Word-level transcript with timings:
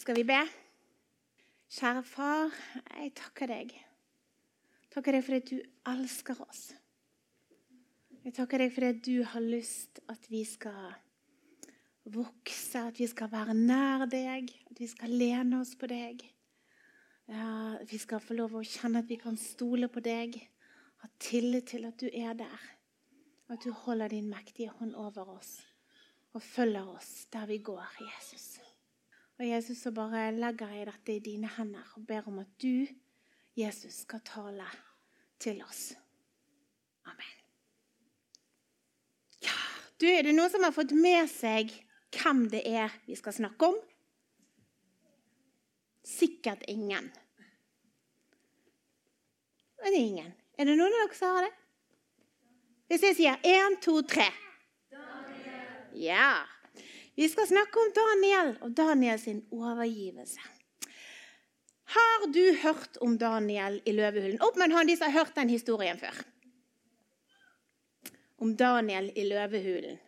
Skal 0.00 0.16
vi 0.16 0.22
be? 0.24 0.38
Kjære 1.68 2.00
far, 2.08 2.54
jeg 2.96 3.10
takker 3.18 3.50
deg. 3.50 3.72
Takker 4.94 5.12
deg 5.12 5.24
for 5.26 5.36
at 5.36 5.50
du 5.50 5.58
elsker 5.90 6.38
oss. 6.40 6.62
Jeg 8.24 8.32
takker 8.38 8.64
deg 8.64 8.72
for 8.72 8.86
at 8.88 9.02
du 9.04 9.18
har 9.28 9.44
lyst 9.44 10.00
at 10.08 10.24
vi 10.32 10.40
skal 10.48 10.94
vokse, 12.16 12.80
at 12.80 12.96
vi 12.96 13.10
skal 13.12 13.28
være 13.28 13.58
nær 13.58 14.06
deg, 14.08 14.48
at 14.70 14.80
vi 14.80 14.88
skal 14.88 15.12
lene 15.12 15.60
oss 15.60 15.74
på 15.76 15.90
deg. 15.92 16.24
Ja, 17.28 17.76
vi 17.84 18.00
skal 18.00 18.24
få 18.24 18.38
lov 18.40 18.56
å 18.56 18.64
kjenne 18.64 19.04
at 19.04 19.12
vi 19.12 19.20
kan 19.20 19.36
stole 19.36 19.92
på 19.92 20.00
deg, 20.00 20.40
ha 21.04 21.12
tillit 21.20 21.74
til 21.74 21.84
at 21.90 22.00
du 22.00 22.08
er 22.08 22.40
der. 22.40 22.66
Og 23.50 23.58
at 23.58 23.68
du 23.68 23.76
holder 23.84 24.16
din 24.16 24.32
mektige 24.32 24.72
hånd 24.80 24.96
over 24.96 25.36
oss 25.36 25.58
og 26.32 26.40
følger 26.40 26.88
oss 26.88 27.26
der 27.28 27.44
vi 27.52 27.60
går, 27.68 27.84
Jesus. 28.00 28.69
Og 29.40 29.48
Jesus, 29.48 29.78
så 29.78 29.90
bare 29.90 30.26
legger 30.36 30.68
jeg 30.68 30.86
dette 30.90 31.14
i 31.14 31.22
dine 31.24 31.48
hender 31.56 31.94
og 31.96 32.02
ber 32.06 32.26
om 32.28 32.42
at 32.42 32.50
du, 32.60 32.84
Jesus, 33.56 34.02
skal 34.04 34.20
tale 34.20 34.66
til 35.40 35.62
oss. 35.64 35.94
Amen. 37.08 37.38
Ja, 39.40 39.56
du, 39.96 40.04
Er 40.12 40.28
det 40.28 40.36
noen 40.36 40.52
som 40.52 40.66
har 40.66 40.76
fått 40.76 40.92
med 40.92 41.24
seg 41.32 41.72
hvem 42.12 42.50
det 42.52 42.66
er 42.68 42.92
vi 43.06 43.16
skal 43.16 43.38
snakke 43.38 43.72
om? 43.72 43.80
Sikkert 46.04 46.68
ingen. 46.68 47.08
Men 49.80 49.88
Det 49.88 49.96
er 49.96 50.04
ingen. 50.04 50.32
Er 50.58 50.68
det 50.68 50.76
noen 50.76 50.92
av 50.92 51.06
dere 51.06 51.16
som 51.16 51.36
har 51.38 51.48
det? 51.48 51.54
Hvis 52.92 53.08
jeg 53.08 53.16
sier 53.16 53.40
én, 53.48 53.80
to, 53.80 54.02
tre. 54.04 54.28
Ja. 55.96 56.59
Vi 57.14 57.28
skal 57.28 57.48
snakke 57.50 57.80
om 57.82 57.92
Daniel 57.96 58.52
og 58.64 58.74
Daniel 58.76 59.18
sin 59.20 59.42
overgivelse. 59.50 60.40
Har 61.90 62.26
du 62.30 62.44
hørt 62.62 63.00
om 63.02 63.16
Daniel 63.18 63.80
i 63.84 63.92
løvehulen? 63.92 64.38
Opp 64.46 64.56
med 64.56 64.70
en 64.70 64.86
de 64.86 64.94
som 64.96 65.10
har 65.10 65.24
hørt 65.24 65.34
den 65.34 65.50
historien 65.50 65.98
før. 65.98 66.14
Om 68.38 68.54
Daniel 68.56 69.10
i 69.18 69.24
løvehulen. 69.26 69.98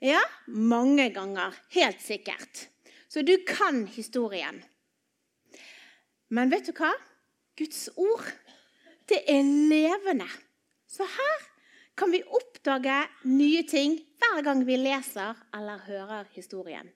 Ja, 0.00 0.20
mange 0.46 1.10
ganger. 1.12 1.54
Helt 1.76 2.00
sikkert. 2.02 2.68
Så 3.08 3.22
du 3.22 3.36
kan 3.46 3.84
historien. 3.86 4.62
Men 6.28 6.50
vet 6.50 6.66
du 6.66 6.72
hva? 6.74 6.90
Guds 7.58 7.86
ord, 7.94 8.24
det 9.08 9.20
er 9.30 9.44
levende. 9.44 10.26
Så 10.90 11.06
her 11.06 11.44
kan 11.96 12.10
vi 12.10 12.22
oppdage 12.26 12.96
nye 13.30 13.62
ting 13.68 13.98
hver 14.18 14.42
gang 14.46 14.64
vi 14.66 14.76
leser 14.80 15.38
eller 15.54 15.82
hører 15.86 16.28
historien. 16.34 16.88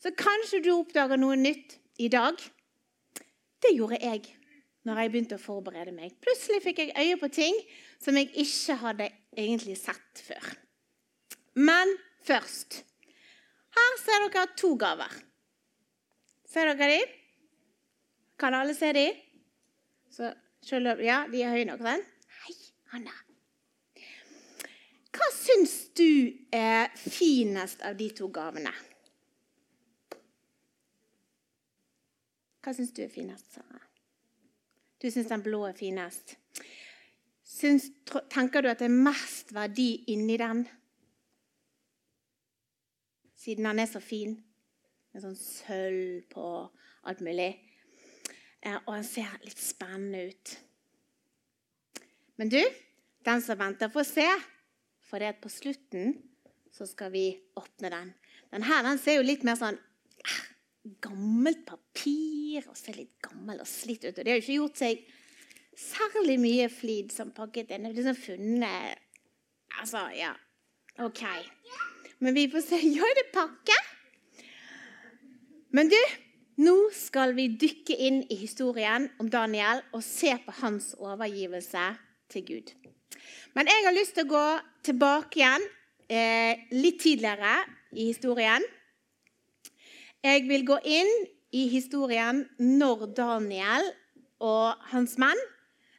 Så 0.00 0.12
kanskje 0.16 0.62
du 0.64 0.72
oppdager 0.76 1.20
noe 1.20 1.36
nytt 1.36 1.78
i 2.00 2.08
dag. 2.12 2.36
Det 3.62 3.72
gjorde 3.74 4.00
jeg 4.00 4.24
når 4.86 5.00
jeg 5.00 5.12
begynte 5.12 5.38
å 5.38 5.42
forberede 5.42 5.92
meg. 5.94 6.14
Plutselig 6.22 6.62
fikk 6.62 6.82
jeg 6.84 6.94
øye 6.94 7.18
på 7.20 7.30
ting 7.34 7.56
som 8.02 8.16
jeg 8.16 8.30
ikke 8.38 8.78
hadde 8.84 9.10
egentlig 9.36 9.76
sett 9.80 10.22
før. 10.28 10.52
Men 11.56 11.96
først 12.26 12.82
Her 13.76 13.96
ser 14.00 14.22
dere 14.32 14.46
to 14.56 14.70
gaver. 14.80 15.12
Ser 16.48 16.70
dere 16.70 16.94
de? 16.94 17.02
Kan 18.40 18.56
alle 18.56 18.72
se 18.72 18.88
de? 18.96 19.04
Så, 20.08 20.32
ja, 21.04 21.20
de 21.28 21.44
er 21.44 21.52
høye 21.52 21.68
nok, 21.68 21.84
sant? 21.84 22.08
Hei, 22.40 22.56
Hanna. 22.94 23.25
Hva 25.16 25.28
syns 25.32 25.74
du 25.96 26.36
er 26.52 26.90
finest 27.00 27.80
av 27.86 27.96
de 27.96 28.10
to 28.12 28.28
gavene? 28.32 28.72
Hva 32.60 32.74
syns 32.74 32.92
du 32.92 33.04
er 33.04 33.12
finest, 33.12 33.46
Sara? 33.54 33.80
Du 35.00 35.06
syns 35.12 35.28
den 35.30 35.44
blå 35.44 35.62
er 35.68 35.76
finest. 35.76 36.34
Syns, 37.46 37.86
tenker 38.32 38.64
du 38.64 38.68
at 38.72 38.80
det 38.82 38.88
er 38.88 39.04
mest 39.06 39.52
verdi 39.54 39.92
inni 40.12 40.36
den? 40.40 40.64
Siden 43.38 43.68
den 43.68 43.78
er 43.84 43.88
så 43.88 44.02
fin. 44.02 44.34
Med 45.14 45.22
sånn 45.22 45.38
sølv 45.38 46.26
på 46.32 46.48
alt 47.06 47.22
mulig. 47.24 47.52
Og 48.66 48.90
den 48.96 49.06
ser 49.06 49.38
litt 49.46 49.62
spennende 49.62 50.26
ut. 50.32 50.56
Men 52.36 52.50
du, 52.52 52.60
den 53.24 53.44
som 53.44 53.60
venter, 53.60 53.92
får 53.94 54.08
se. 54.10 54.26
For 55.06 55.22
det 55.22 55.34
at 55.34 55.42
på 55.42 55.52
slutten 55.52 56.16
så 56.74 56.86
skal 56.88 57.12
vi 57.14 57.28
åpne 57.56 57.90
den. 57.92 58.12
Den 58.52 58.66
her 58.66 58.82
den 58.86 58.98
ser 59.00 59.20
jo 59.20 59.26
litt 59.26 59.44
mer 59.46 59.58
sånn 59.58 59.78
eh, 59.78 60.40
gammelt 61.02 61.64
papir 61.68 62.66
og 62.66 62.76
ser 62.78 62.98
litt 62.98 63.14
gammel 63.24 63.62
og 63.62 63.70
slitt 63.70 64.04
ut. 64.04 64.14
Og 64.14 64.22
det 64.22 64.32
har 64.32 64.38
jo 64.38 64.44
ikke 64.44 64.58
gjort 64.60 64.82
seg 64.82 65.06
særlig 65.76 66.38
mye 66.40 66.68
flid 66.72 67.12
som 67.14 67.32
pakket 67.36 67.72
inn. 67.74 67.86
Det 67.86 67.92
er 67.92 67.98
liksom 68.00 68.22
funnet 68.22 69.02
Altså, 69.76 70.06
ja. 70.16 70.30
OK. 71.04 71.20
Men 72.24 72.34
vi 72.34 72.46
får 72.48 72.62
se. 72.64 72.78
Ja, 72.96 73.08
det 73.18 73.26
pakke. 73.34 73.76
Men 75.76 75.90
du, 75.92 75.98
nå 76.64 76.74
skal 76.96 77.34
vi 77.36 77.50
dykke 77.60 77.98
inn 78.00 78.22
i 78.32 78.38
historien 78.40 79.10
om 79.20 79.28
Daniel 79.28 79.82
og 79.92 80.00
se 80.06 80.32
på 80.46 80.54
hans 80.62 80.94
overgivelse 80.96 81.90
til 82.32 82.46
Gud. 82.48 82.72
Men 83.56 83.70
jeg 83.72 83.86
har 83.86 83.94
lyst 83.96 84.12
til 84.18 84.26
å 84.26 84.32
gå 84.34 84.46
tilbake 84.84 85.38
igjen 85.40 85.62
eh, 86.12 86.66
litt 86.76 86.98
tidligere 87.00 87.54
i 87.96 88.10
historien. 88.10 88.64
Jeg 90.20 90.42
vil 90.44 90.64
gå 90.68 90.76
inn 90.84 91.12
i 91.56 91.62
historien 91.72 92.42
når 92.60 93.06
Daniel 93.16 93.86
og 94.44 94.82
hans 94.90 95.14
menn, 95.16 95.40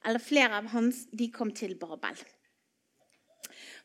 eller 0.06 0.22
flere 0.22 0.60
av 0.60 0.68
hans, 0.70 1.08
de 1.10 1.32
kom 1.34 1.50
til 1.50 1.74
Babel. 1.82 2.20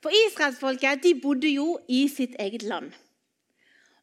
For 0.04 0.12
israelsfolket 0.12 1.00
de 1.06 1.14
bodde 1.22 1.48
jo 1.48 1.78
i 1.88 2.02
sitt 2.12 2.36
eget 2.42 2.66
land. 2.68 2.90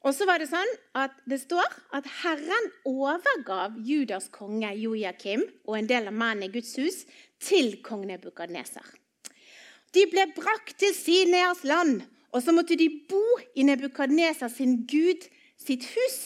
Og 0.01 0.15
så 0.15 0.25
var 0.25 0.39
Det 0.41 0.49
sånn 0.49 0.71
at 0.97 1.13
det 1.29 1.41
står 1.43 1.67
at 1.93 2.07
Herren 2.23 2.71
overgav 2.87 3.77
Judas 3.85 4.31
konge 4.33 4.71
Joakim 4.79 5.43
og 5.67 5.77
en 5.77 5.91
del 5.91 6.09
av 6.09 6.15
mennene 6.15 6.49
i 6.49 6.55
Guds 6.55 6.73
hus 6.79 7.03
til 7.43 7.75
kong 7.85 8.07
Nebukadneser. 8.09 8.87
De 9.93 10.05
ble 10.11 10.25
brakt 10.35 10.75
til 10.81 10.93
Sineas 10.93 11.63
land, 11.65 12.03
og 12.29 12.43
så 12.45 12.53
måtte 12.53 12.77
de 12.77 12.89
bo 13.09 13.23
i 13.57 13.65
Nebukadneser 13.65 14.51
sin 14.53 14.83
gud 14.89 15.25
sitt 15.57 15.87
hus, 15.95 16.19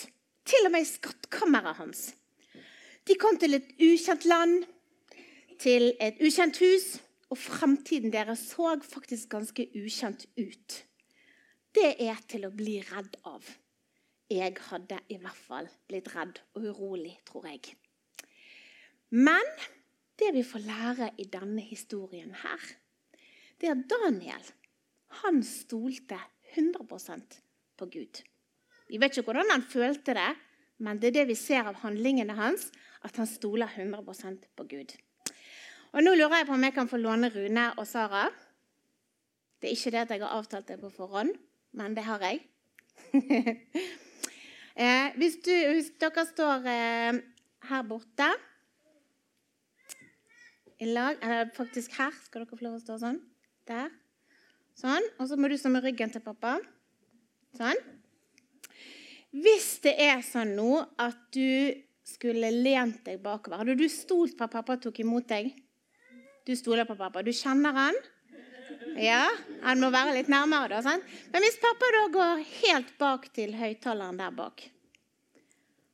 til 0.44 0.68
og 0.68 0.74
med 0.74 0.84
i 0.84 0.90
skattkammeret 0.90 1.79
hans. 1.79 2.01
De 3.07 3.16
kom 3.19 3.38
til 3.40 3.56
et 3.56 3.72
ukjent 3.79 4.25
land, 4.28 4.63
til 5.59 5.94
et 6.03 6.19
ukjent 6.19 6.59
hus, 6.59 6.88
og 7.31 7.40
framtiden 7.40 8.12
deres 8.13 8.44
så 8.51 8.75
faktisk 8.84 9.31
ganske 9.31 9.66
ukjent 9.80 10.28
ut. 10.38 10.84
Det 11.74 11.95
er 12.03 12.19
til 12.30 12.45
å 12.45 12.53
bli 12.53 12.78
redd 12.85 13.16
av. 13.25 13.47
Jeg 14.30 14.53
hadde 14.69 15.00
i 15.09 15.18
hvert 15.22 15.40
fall 15.47 15.69
blitt 15.90 16.12
redd 16.13 16.40
og 16.53 16.68
urolig, 16.68 17.16
tror 17.25 17.47
jeg. 17.50 17.74
Men 19.09 19.50
det 20.19 20.30
vi 20.35 20.44
får 20.45 20.68
lære 20.68 21.09
i 21.18 21.25
denne 21.31 21.63
historien 21.66 22.35
her, 22.44 22.62
det 23.63 23.69
er 23.72 23.79
at 23.79 23.88
Daniel 23.88 24.47
han 25.24 25.38
stolte 25.47 26.18
100% 26.57 27.38
på 27.79 27.85
Gud. 27.94 28.19
Vi 28.91 29.00
vet 29.00 29.16
ikke 29.16 29.29
hvordan 29.29 29.53
han 29.53 29.63
følte 29.63 30.16
det, 30.18 30.31
men 30.84 31.00
det 31.00 31.13
er 31.13 31.18
det 31.22 31.29
vi 31.31 31.38
ser 31.40 31.69
av 31.69 31.79
handlingene 31.79 32.35
hans, 32.35 32.68
at 33.07 33.16
han 33.16 33.29
stoler 33.29 33.72
100% 33.72 34.50
på 34.57 34.68
Gud. 34.68 34.91
Og 35.94 36.03
Nå 36.03 36.16
lurer 36.18 36.41
jeg 36.41 36.50
på 36.50 36.57
om 36.57 36.68
jeg 36.68 36.75
kan 36.75 36.91
få 36.91 37.00
låne 37.00 37.31
Rune 37.31 37.66
og 37.78 37.88
Sara. 37.88 38.25
Det 39.62 39.69
er 39.69 39.78
ikke 39.78 39.95
det 39.95 40.03
at 40.03 40.12
jeg 40.12 40.25
har 40.25 40.35
avtalt 40.35 40.68
det 40.68 40.80
på 40.81 40.91
forhånd, 40.91 41.31
men 41.80 41.95
det 41.95 42.03
har 42.03 42.19
jeg. 42.25 42.44
eh, 44.75 45.13
hvis, 45.16 45.40
du, 45.45 45.53
hvis, 45.53 45.94
dere 46.01 46.25
står 46.27 46.68
eh, 46.68 47.21
her 47.69 47.86
borte 47.88 48.27
i 50.83 50.89
lag, 50.89 51.16
eller 51.21 51.54
faktisk 51.56 51.95
her, 52.01 52.12
skal 52.25 52.44
dere 52.44 52.57
få 52.57 52.66
lov 52.66 52.81
å 52.81 52.83
stå 52.83 53.00
sånn. 53.06 53.21
Der. 53.69 53.92
Sånn. 54.77 55.06
Og 55.21 55.30
så 55.30 55.38
må 55.39 55.50
du 55.50 55.57
stå 55.60 55.71
med 55.71 55.86
ryggen 55.86 56.12
til 56.13 56.24
pappa. 56.24 56.57
Sånn. 57.57 57.80
Hvis 59.33 59.80
det 59.86 59.94
er 60.01 60.21
sånn 60.25 60.56
nå 60.57 60.83
at 61.01 61.19
du 61.33 61.74
skulle 62.06 62.51
lent 62.54 63.00
deg 63.07 63.21
bakover 63.24 63.62
Hadde 63.62 63.77
du 63.80 63.88
stolt 63.89 64.36
på 64.38 64.45
at 64.45 64.54
pappa 64.54 64.75
tok 64.81 65.00
imot 65.01 65.30
deg? 65.31 65.54
Du 66.45 66.51
stoler 66.60 66.86
på 66.86 66.98
pappa. 67.00 67.24
Du 67.24 67.31
kjenner 67.33 67.74
han? 67.74 67.98
Ja, 69.00 69.25
Han 69.63 69.80
må 69.81 69.89
være 69.94 70.13
litt 70.19 70.30
nærmere. 70.30 70.69
da, 70.69 70.81
sant? 70.86 71.07
Men 71.31 71.42
hvis 71.42 71.57
pappa 71.62 71.89
da 71.95 72.04
går 72.13 72.44
helt 72.59 72.94
bak 73.00 73.30
til 73.33 73.56
høyttaleren 73.57 74.19
der 74.21 74.36
bak 74.36 74.68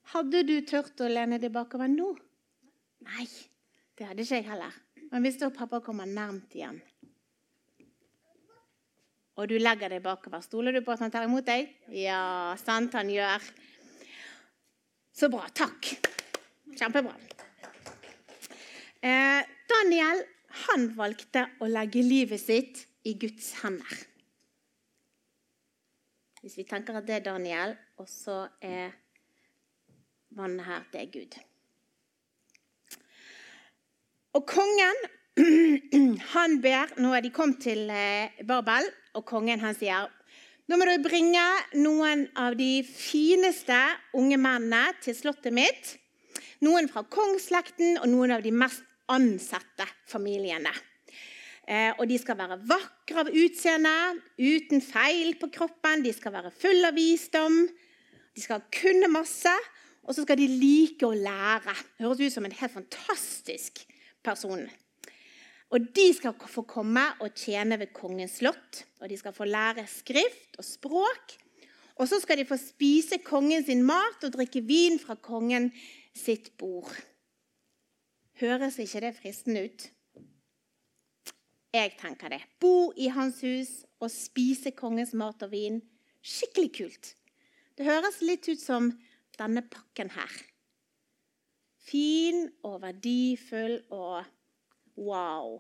Hadde 0.10 0.42
du 0.44 0.56
turt 0.66 1.00
å 1.06 1.08
lene 1.08 1.38
deg 1.40 1.54
bakover 1.54 1.88
nå? 1.88 2.16
Nei, 3.06 3.28
det 3.96 4.08
hadde 4.10 4.26
ikke 4.26 4.40
jeg 4.42 4.48
heller. 4.50 4.74
Men 5.12 5.22
hvis 5.24 5.38
da 5.40 5.52
pappa 5.54 5.80
kommer 5.86 6.10
nærmt 6.10 6.56
igjen 6.58 6.82
og 9.40 9.48
du 9.48 9.56
legger 9.60 9.94
deg 9.94 10.04
bakover. 10.04 10.44
Stoler 10.44 10.76
du 10.76 10.82
på 10.84 10.92
at 10.92 11.06
han 11.06 11.14
tar 11.14 11.24
imot 11.28 11.48
deg? 11.48 11.70
Ja, 11.96 12.56
sant 12.60 12.96
han 12.98 13.12
gjør. 13.14 13.46
Så 15.16 15.30
bra. 15.32 15.46
Takk. 15.56 15.94
Kjempebra. 16.76 17.16
Eh, 19.00 19.42
Daniel 19.72 20.26
han 20.66 20.90
valgte 20.98 21.46
å 21.64 21.70
legge 21.72 22.04
livet 22.04 22.42
sitt 22.42 22.82
i 23.08 23.16
Guds 23.20 23.54
hender. 23.62 24.00
Hvis 26.44 26.58
vi 26.60 26.66
tenker 26.68 26.96
at 27.00 27.08
det 27.08 27.20
er 27.20 27.26
Daniel, 27.26 27.76
og 28.00 28.08
så 28.12 28.42
er 28.64 28.92
vannet 30.36 30.68
her, 30.68 30.84
det 30.92 31.02
er 31.02 31.14
Gud. 31.16 31.40
Og 34.36 34.46
kongen, 34.48 35.04
han 36.36 36.58
ber 36.64 36.92
Nå 37.00 37.14
er 37.16 37.24
de 37.24 37.32
kommet 37.32 37.62
til 37.64 37.88
eh, 37.92 38.42
Babel, 38.48 38.88
og 39.20 39.28
kongen 39.28 39.62
han 39.64 39.78
sier 39.78 40.08
nå 40.70 40.78
må 40.78 40.86
du 40.86 41.00
bringe 41.02 41.42
noen 41.82 42.28
av 42.38 42.54
de 42.58 42.84
fineste 42.86 43.78
unge 44.14 44.38
mennene 44.38 44.92
til 45.02 45.16
slottet 45.18 45.56
mitt. 45.56 45.96
Noen 46.62 46.86
fra 46.92 47.02
kongsslekten 47.10 47.98
og 47.98 48.06
noen 48.12 48.36
av 48.36 48.44
de 48.46 48.52
mest 48.54 48.84
ansette 49.10 49.88
familiene. 50.12 50.70
Eh, 51.66 51.90
og 51.98 52.06
de 52.10 52.20
skal 52.22 52.38
være 52.38 52.60
vakre 52.70 53.24
av 53.24 53.32
utseende, 53.34 53.96
uten 54.38 54.84
feil 54.86 55.34
på 55.42 55.50
kroppen. 55.58 56.04
De 56.06 56.14
skal 56.14 56.36
være 56.38 56.54
fulle 56.54 56.94
av 56.94 56.98
visdom. 56.98 57.64
De 58.38 58.46
skal 58.46 58.62
kunne 58.70 59.10
masse, 59.10 59.56
og 60.06 60.14
så 60.14 60.22
skal 60.22 60.38
de 60.38 60.52
like 60.54 61.06
å 61.06 61.18
lære. 61.18 61.76
Høres 61.98 62.22
ut 62.22 62.36
som 62.36 62.46
en 62.46 62.58
helt 62.62 62.78
fantastisk 62.78 63.82
person. 64.22 64.68
Og 65.70 65.92
de 65.94 66.08
skal 66.18 66.34
få 66.50 66.64
komme 66.66 67.04
og 67.22 67.36
tjene 67.38 67.78
ved 67.80 67.94
kongens 67.94 68.40
slott. 68.40 68.86
Og 69.02 69.10
de 69.10 69.18
skal 69.20 69.36
få 69.36 69.46
lære 69.46 69.86
skrift 69.90 70.58
og 70.58 70.66
språk. 70.66 71.36
Og 72.00 72.08
så 72.10 72.20
skal 72.24 72.40
de 72.40 72.48
få 72.48 72.58
spise 72.58 73.20
kongen 73.26 73.66
sin 73.66 73.84
mat 73.86 74.24
og 74.24 74.34
drikke 74.34 74.64
vin 74.66 74.98
fra 75.02 75.18
kongen 75.20 75.70
sitt 76.16 76.54
bord. 76.58 76.90
Høres 78.40 78.80
ikke 78.80 79.04
det 79.04 79.16
fristende 79.18 79.66
ut? 79.68 79.90
Jeg 81.76 81.94
tenker 82.00 82.34
det. 82.34 82.42
Bo 82.60 82.90
i 82.98 83.12
hans 83.14 83.44
hus 83.46 83.74
og 84.00 84.10
spise 84.10 84.72
kongens 84.74 85.12
mat 85.14 85.44
og 85.46 85.52
vin. 85.52 85.82
Skikkelig 86.24 86.72
kult. 86.80 87.14
Det 87.78 87.86
høres 87.86 88.24
litt 88.26 88.48
ut 88.50 88.62
som 88.62 88.90
denne 89.38 89.62
pakken 89.70 90.10
her. 90.16 90.32
Fin 91.90 92.48
og 92.66 92.82
verdifull 92.82 93.78
og 93.94 94.24
wow. 95.00 95.60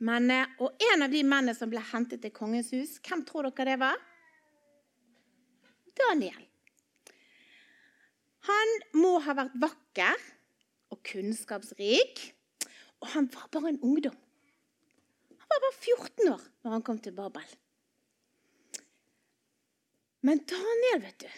Men, 0.00 0.30
eh, 0.32 0.54
og 0.64 0.80
en 0.92 1.04
av 1.04 1.12
de 1.12 1.20
mennene 1.22 1.56
som 1.56 1.70
ble 1.72 1.82
hentet 1.92 2.22
til 2.24 2.32
kongens 2.32 2.72
hus, 2.72 2.96
hvem 3.04 3.24
tror 3.28 3.50
dere 3.50 3.74
det 3.74 3.80
var? 3.82 3.98
Daniel. 6.00 6.46
Han 8.48 8.76
må 8.96 9.18
ha 9.20 9.34
vært 9.36 9.58
vakker 9.60 10.22
og 10.94 11.02
kunnskapsrik, 11.06 12.22
og 13.04 13.12
han 13.12 13.28
var 13.34 13.50
bare 13.52 13.74
en 13.74 13.82
ungdom. 13.84 14.16
Han 15.36 15.52
var 15.52 15.64
bare 15.66 15.76
14 15.76 16.32
år 16.32 16.48
når 16.64 16.76
han 16.76 16.86
kom 16.86 16.98
til 17.04 17.16
Babel. 17.16 17.52
Men 20.24 20.40
Daniel, 20.48 21.04
vet 21.04 21.24
du, 21.24 21.28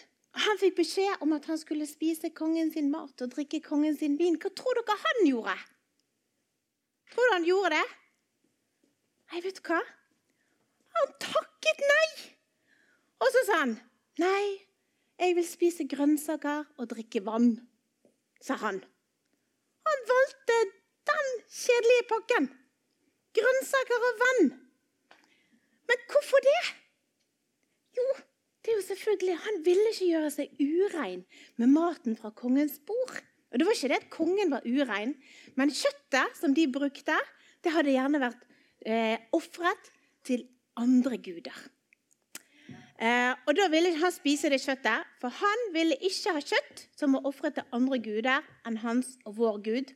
han 0.43 0.59
fikk 0.59 0.79
beskjed 0.79 1.23
om 1.25 1.35
at 1.37 1.47
han 1.51 1.59
skulle 1.61 1.87
spise 1.87 2.33
kongen 2.35 2.71
sin 2.73 2.91
mat 2.95 3.21
og 3.23 3.35
drikke 3.35 3.61
kongen 3.67 3.99
sin 3.99 4.17
vin. 4.19 4.39
Hva 4.41 4.51
tror 4.57 4.79
dere 4.79 4.97
han 5.03 5.27
gjorde? 5.29 5.59
Tror 7.13 7.29
du 7.29 7.35
han 7.35 7.45
gjorde 7.45 7.77
det? 7.77 7.89
Nei, 9.33 9.41
vet 9.45 9.59
du 9.59 9.67
hva? 9.69 9.81
Han 10.97 11.13
takket 11.21 11.83
nei. 11.85 12.07
Og 13.23 13.29
så 13.35 13.43
sa 13.47 13.59
han, 13.63 13.75
'Nei, 14.19 14.45
jeg 15.21 15.37
vil 15.37 15.47
spise 15.47 15.87
grønnsaker 15.89 16.65
og 16.77 16.89
drikke 16.91 17.23
vann', 17.25 17.61
sa 18.41 18.55
han. 18.61 18.81
Han 19.89 20.03
valgte 20.11 20.59
den 21.13 21.31
kjedelige 21.49 22.09
pakken. 22.11 22.49
Grønnsaker 23.37 24.09
og 24.09 24.21
vann. 24.25 24.51
Men 25.89 26.05
hvorfor 26.11 26.45
det? 26.49 26.63
Jo, 27.97 28.07
det 28.65 28.73
er 28.73 28.77
jo 28.81 28.87
selvfølgelig, 28.87 29.37
Han 29.37 29.65
ville 29.65 29.93
ikke 29.93 30.11
gjøre 30.13 30.31
seg 30.31 30.61
urein 30.61 31.25
med 31.57 31.67
maten 31.67 32.17
fra 32.17 32.31
kongens 32.31 32.81
bord. 32.87 33.23
Og 33.53 33.59
Det 33.59 33.67
var 33.67 33.77
ikke 33.77 33.91
det 33.93 34.01
at 34.01 34.11
kongen 34.11 34.51
var 34.51 34.65
urein, 34.65 35.15
men 35.61 35.71
kjøttet 35.71 36.39
som 36.41 36.55
de 36.57 36.65
brukte, 36.73 37.19
det 37.63 37.73
hadde 37.75 37.93
gjerne 37.93 38.21
vært 38.23 38.47
eh, 38.87 39.21
ofret 39.37 39.93
til 40.25 40.47
andre 40.81 41.19
guder. 41.21 41.59
Eh, 43.03 43.33
og 43.47 43.57
Da 43.59 43.69
ville 43.69 43.93
han 43.99 44.15
spise 44.15 44.51
det 44.53 44.63
kjøttet, 44.63 45.05
for 45.21 45.35
han 45.37 45.67
ville 45.75 45.99
ikke 46.01 46.37
ha 46.37 46.41
kjøtt 46.41 46.87
som 46.97 47.17
var 47.19 47.29
ofret 47.29 47.59
til 47.59 47.77
andre 47.77 47.99
guder 48.03 48.49
enn 48.69 48.81
hans 48.81 49.17
og 49.27 49.37
vår 49.37 49.61
Gud. 49.67 49.93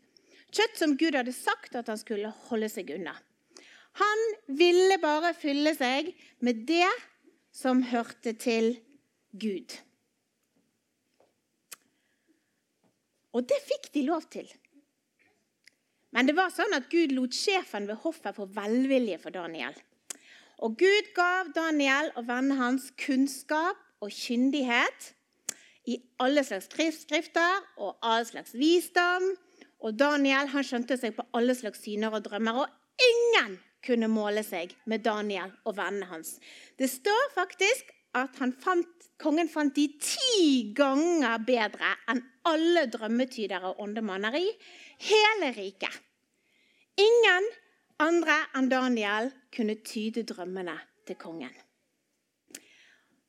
Kjøtt 0.52 0.78
som 0.78 0.96
Gud 0.98 1.16
hadde 1.16 1.34
sagt 1.34 1.74
at 1.78 1.88
han 1.88 2.00
skulle 2.00 2.32
holde 2.50 2.68
seg 2.72 2.92
unna. 2.94 3.16
Han 3.96 4.24
ville 4.58 4.98
bare 5.00 5.32
fylle 5.38 5.72
seg 5.76 6.12
med 6.44 6.66
det 6.68 6.90
som 7.54 7.80
hørte 7.88 8.34
til 8.36 8.74
Gud. 9.32 9.72
Og 13.36 13.44
det 13.48 13.58
fikk 13.66 13.90
de 13.94 14.06
lov 14.06 14.24
til. 14.32 14.48
Men 16.16 16.28
det 16.28 16.36
var 16.38 16.54
sånn 16.54 16.72
at 16.76 16.88
Gud 16.92 17.12
lot 17.12 17.34
sjefen 17.36 17.88
ved 17.90 18.00
hoffet 18.06 18.38
få 18.38 18.46
velvilje 18.56 19.18
for 19.20 19.34
Daniel. 19.34 19.76
Og 20.64 20.78
Gud 20.80 21.10
gav 21.16 21.50
Daniel 21.56 22.08
og 22.16 22.24
vennene 22.30 22.56
hans 22.56 22.88
kunnskap 22.96 23.76
og 24.00 24.12
kyndighet 24.14 25.10
i 25.86 25.98
alle 26.22 26.44
slags 26.46 26.70
skrifter 26.70 27.60
og 27.76 27.98
all 28.00 28.24
slags 28.28 28.54
visdom. 28.56 29.34
Og 29.84 29.98
Daniel 30.00 30.48
han 30.54 30.64
skjønte 30.64 30.96
seg 30.96 31.18
på 31.18 31.26
alle 31.36 31.54
slags 31.58 31.84
syner 31.84 32.16
og 32.16 32.24
drømmer. 32.24 32.62
Og 32.64 33.04
ingen 33.10 33.58
kunne 33.84 34.08
måle 34.10 34.42
seg 34.46 34.72
med 34.88 35.04
Daniel 35.04 35.52
og 35.68 35.76
vennene 35.76 36.08
hans. 36.10 36.38
Det 36.80 36.88
står 36.90 37.34
faktisk 37.36 37.92
at 38.14 38.36
fant, 38.36 39.06
kongen 39.18 39.48
fant 39.48 39.74
de 39.76 39.86
ti 40.00 40.72
ganger 40.76 41.42
bedre 41.46 41.92
enn 42.12 42.22
alle 42.46 42.86
drømmetydere 42.92 43.72
og 43.72 43.80
åndemanner 43.82 44.36
i 44.38 44.46
hele 45.08 45.52
riket. 45.56 46.02
Ingen 46.96 47.48
andre 48.00 48.36
enn 48.56 48.68
Daniel 48.72 49.30
kunne 49.52 49.78
tyde 49.84 50.24
drømmene 50.28 50.76
til 51.06 51.18
kongen. 51.20 51.52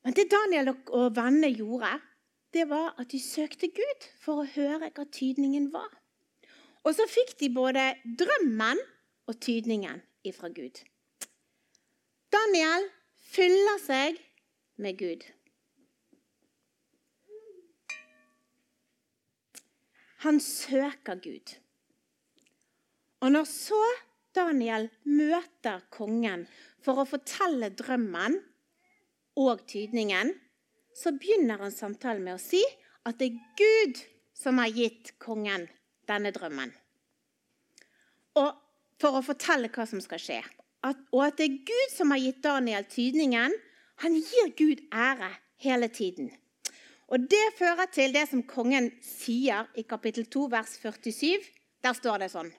Men 0.04 0.16
det 0.16 0.30
Daniel 0.32 0.72
og 0.72 1.16
vennene 1.16 1.50
gjorde, 1.52 1.98
det 2.54 2.70
var 2.70 2.94
at 3.00 3.12
de 3.12 3.20
søkte 3.20 3.68
Gud 3.76 4.06
for 4.24 4.44
å 4.44 4.52
høre 4.54 4.88
hva 4.88 5.04
tydningen 5.12 5.68
var. 5.74 5.90
Og 6.88 6.96
så 6.96 7.04
fikk 7.12 7.36
de 7.42 7.50
både 7.52 7.90
drømmen 8.20 8.80
og 9.28 9.40
tydningen 9.44 10.00
ifra 10.24 10.48
Gud. 10.48 10.80
Daniel 12.32 12.88
fyller 13.28 13.82
seg 13.84 14.22
med 14.78 14.98
Gud. 15.00 15.26
Han 20.26 20.40
søker 20.42 21.20
Gud. 21.22 21.56
Og 23.22 23.32
når 23.34 23.46
så 23.50 23.82
Daniel 24.38 24.90
møter 25.06 25.82
kongen 25.94 26.46
for 26.86 27.02
å 27.02 27.08
fortelle 27.10 27.72
drømmen 27.74 28.38
og 29.38 29.64
tydningen, 29.70 30.34
så 30.98 31.14
begynner 31.14 31.62
han 31.62 31.74
samtalen 31.74 32.26
med 32.26 32.38
å 32.38 32.42
si 32.42 32.62
at 33.08 33.18
det 33.20 33.30
er 33.32 33.42
Gud 33.60 34.02
som 34.38 34.62
har 34.62 34.74
gitt 34.74 35.14
kongen 35.22 35.68
denne 36.10 36.32
drømmen. 36.34 36.74
Og 38.38 38.50
for 39.02 39.18
å 39.18 39.26
fortelle 39.26 39.70
hva 39.74 39.86
som 39.90 40.02
skal 40.02 40.22
skje. 40.22 40.42
At, 40.86 41.00
og 41.14 41.24
at 41.26 41.38
det 41.40 41.48
er 41.48 41.62
Gud 41.68 41.94
som 41.94 42.14
har 42.14 42.22
gitt 42.22 42.42
Daniel 42.46 42.86
tydningen. 42.90 43.54
Han 44.04 44.14
gir 44.14 44.52
Gud 44.58 44.84
ære 44.94 45.32
hele 45.64 45.88
tiden. 45.88 46.32
Og 47.08 47.20
Det 47.20 47.54
fører 47.58 47.88
til 47.92 48.14
det 48.14 48.28
som 48.30 48.44
kongen 48.44 48.92
sier 49.02 49.70
i 49.76 49.82
kapittel 49.88 50.26
2, 50.26 50.48
vers 50.52 50.76
47. 50.82 51.40
Der 51.84 51.96
står 51.96 52.20
det 52.22 52.32
sånn. 52.34 52.52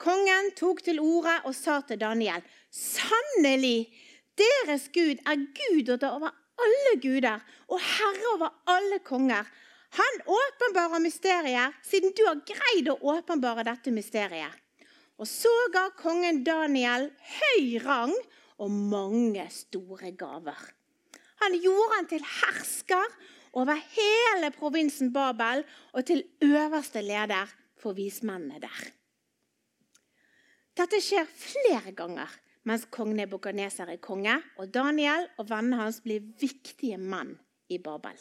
Kongen 0.00 0.52
tok 0.56 0.82
til 0.84 1.00
orde 1.00 1.40
og 1.44 1.54
sa 1.56 1.80
til 1.84 1.98
Daniel.: 2.00 2.44
Sannelig, 2.70 3.88
deres 4.36 4.88
Gud 4.92 5.20
er 5.26 5.42
Gud 5.58 5.90
over 5.96 6.30
alle 6.60 6.94
guder 7.02 7.40
og 7.68 7.80
herre 7.80 8.34
over 8.34 8.54
alle 8.66 9.00
konger. 9.04 9.44
Han 9.90 10.20
åpenbarer 10.26 11.02
mysterier, 11.02 11.72
siden 11.82 12.12
du 12.14 12.22
har 12.28 12.42
greid 12.46 12.88
å 12.92 12.98
åpenbare 13.16 13.64
dette 13.66 13.90
mysteriet. 13.90 14.52
Og 15.18 15.28
så 15.28 15.52
ga 15.74 15.88
kongen 15.98 16.44
Daniel 16.44 17.10
høy 17.40 17.80
rang 17.84 18.14
og 18.60 18.70
mange 18.70 19.46
store 19.54 20.12
gaver. 20.12 20.60
Han 21.40 21.56
gjorde 21.56 21.96
han 21.96 22.08
til 22.10 22.24
hersker 22.26 23.16
over 23.56 23.78
hele 23.96 24.52
provinsen 24.54 25.12
Babel 25.12 25.64
og 25.92 26.04
til 26.06 26.22
øverste 26.44 27.02
leder 27.02 27.48
for 27.80 27.96
vismennene 27.96 28.60
der. 28.60 28.82
Dette 30.76 31.00
skjer 31.02 31.26
flere 31.28 31.92
ganger 31.96 32.30
mens 32.68 32.84
kong 32.92 33.14
Nebukadneser 33.16 33.88
er 33.88 34.00
konge, 34.04 34.34
og 34.60 34.68
Daniel 34.74 35.26
og 35.40 35.48
vennene 35.48 35.80
hans 35.80 36.00
blir 36.04 36.24
viktige 36.40 36.98
menn 37.00 37.32
i 37.72 37.78
Babel. 37.80 38.18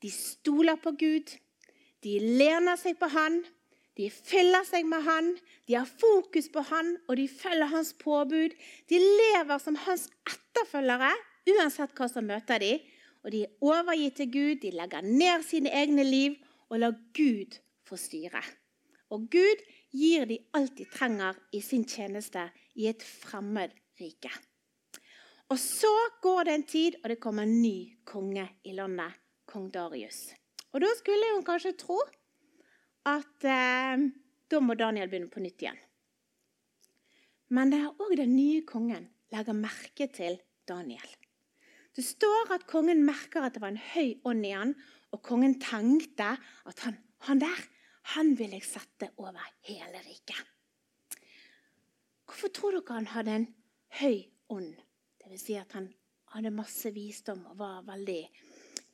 De 0.00 0.10
stoler 0.14 0.78
på 0.80 0.94
Gud. 1.00 1.34
De 2.04 2.12
lener 2.38 2.78
seg 2.80 2.96
på 3.00 3.10
Han. 3.12 3.42
De 3.98 4.06
fyller 4.10 4.64
seg 4.68 4.86
med 4.88 5.02
Han. 5.04 5.32
De 5.68 5.76
har 5.76 5.88
fokus 5.88 6.48
på 6.52 6.62
Han, 6.70 6.94
og 7.08 7.16
de 7.18 7.26
følger 7.28 7.72
Hans 7.72 7.92
påbud. 7.98 8.54
De 8.88 9.00
lever 9.00 9.58
som 9.62 9.76
Hans 9.86 10.08
etterfølgere 10.28 11.10
uansett 11.50 11.94
hva 11.96 12.08
som 12.10 12.28
møter 12.28 12.62
de. 12.62 12.72
Og 13.24 13.34
de 13.34 13.44
er 13.44 13.64
overgitt 13.64 14.20
til 14.20 14.30
Gud. 14.32 14.54
De 14.62 14.72
legger 14.74 15.04
ned 15.04 15.44
sine 15.46 15.72
egne 15.82 16.06
liv 16.06 16.38
og 16.70 16.80
lar 16.80 16.96
Gud 17.16 17.58
få 17.86 17.98
styre. 18.00 18.42
Og 19.10 19.26
Gud 19.32 19.64
gir 19.90 20.28
de 20.30 20.38
alt 20.54 20.76
de 20.78 20.86
trenger 20.86 21.38
i 21.52 21.60
sin 21.64 21.84
tjeneste 21.84 22.46
i 22.78 22.86
et 22.88 23.02
fremmed 23.02 23.74
rike. 24.00 24.30
Og 25.50 25.58
så 25.58 25.90
går 26.22 26.46
det 26.46 26.54
en 26.54 26.66
tid, 26.66 26.96
og 27.02 27.10
det 27.10 27.18
kommer 27.18 27.42
en 27.42 27.56
ny 27.58 27.98
konge 28.06 28.46
i 28.62 28.74
landet, 28.76 29.16
kong 29.50 29.66
Darius. 29.74 30.28
Og 30.70 30.84
da 30.84 30.90
skulle 30.94 31.32
hun 31.34 31.42
kanskje 31.44 31.74
tro 31.74 31.98
at 33.08 33.46
eh, 33.48 34.04
da 34.50 34.60
må 34.60 34.76
Daniel 34.78 35.08
begynne 35.08 35.32
på 35.32 35.42
nytt 35.42 35.64
igjen. 35.64 35.80
Men 37.50 37.72
det 37.72 37.80
er 37.82 38.04
òg 38.04 38.14
den 38.18 38.36
nye 38.36 38.62
kongen 38.66 39.08
legger 39.34 39.56
merke 39.56 40.06
til 40.12 40.38
Daniel. 40.68 41.06
Det 41.96 42.04
står 42.06 42.52
at 42.54 42.68
kongen 42.70 43.02
merker 43.06 43.44
at 43.44 43.56
det 43.56 43.62
var 43.62 43.72
en 43.72 43.84
høy 43.94 44.20
ånd 44.26 44.46
i 44.46 44.54
han, 44.54 44.74
og 45.10 45.22
kongen 45.26 45.56
tenkte 45.62 46.36
at 46.38 46.84
han, 46.86 46.98
han 47.26 47.42
der 47.42 47.62
han 48.14 48.32
vil 48.38 48.54
jeg 48.56 48.66
sette 48.66 49.10
over 49.20 49.42
hele 49.68 50.00
riket. 50.02 50.38
Hvorfor 52.26 52.52
tror 52.54 52.76
dere 52.78 52.96
han 52.96 53.10
hadde 53.10 53.34
en 53.40 53.48
høy 54.00 54.22
ånd? 54.54 54.72
Det 55.20 55.30
vil 55.30 55.42
si 55.42 55.56
at 55.58 55.74
han 55.76 55.90
hadde 56.34 56.54
masse 56.54 56.90
visdom 56.94 57.42
og 57.50 57.58
var 57.58 57.84
veldig 57.86 58.22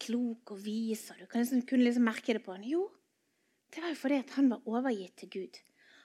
klok 0.02 0.52
og 0.56 0.60
vis. 0.64 1.06
og 1.10 1.20
Du 1.20 1.26
liksom, 1.36 1.62
kunne 1.68 1.84
liksom 1.84 2.08
merke 2.08 2.36
det 2.36 2.42
på 2.44 2.56
han. 2.56 2.64
Jo, 2.64 2.88
det 3.76 3.82
var 3.84 3.92
jo 3.92 3.98
fordi 4.00 4.22
han 4.32 4.46
var 4.48 4.62
overgitt 4.64 5.18
til 5.20 5.28
Gud. 5.28 5.56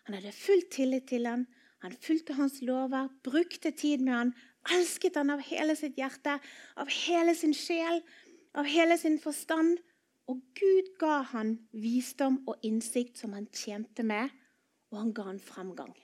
Han 0.03 0.17
hadde 0.17 0.33
full 0.35 0.65
tillit 0.71 1.07
til 1.07 1.25
ham. 1.25 1.47
han 1.81 1.93
fulgte 1.97 2.33
hans 2.37 2.59
lover, 2.61 3.07
brukte 3.23 3.71
tid 3.71 4.03
med 4.05 4.13
ham, 4.13 4.33
elsket 4.69 5.15
han 5.15 5.31
av 5.33 5.39
hele 5.41 5.73
sitt 5.75 5.95
hjerte, 5.97 6.35
av 6.77 6.89
hele 6.93 7.33
sin 7.33 7.55
sjel, 7.57 8.03
av 8.53 8.67
hele 8.69 8.97
sin 8.97 9.17
forstand. 9.19 9.79
Og 10.27 10.43
Gud 10.53 10.91
ga 10.99 11.21
han 11.31 11.55
visdom 11.71 12.43
og 12.45 12.59
innsikt 12.61 13.17
som 13.17 13.33
han 13.33 13.47
tjente 13.49 14.03
med, 14.03 14.29
og 14.91 14.99
han 14.99 15.13
ga 15.13 15.25
han 15.31 15.39
fremgang. 15.39 15.95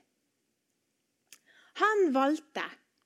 Han 1.84 2.08
valgte, 2.16 2.64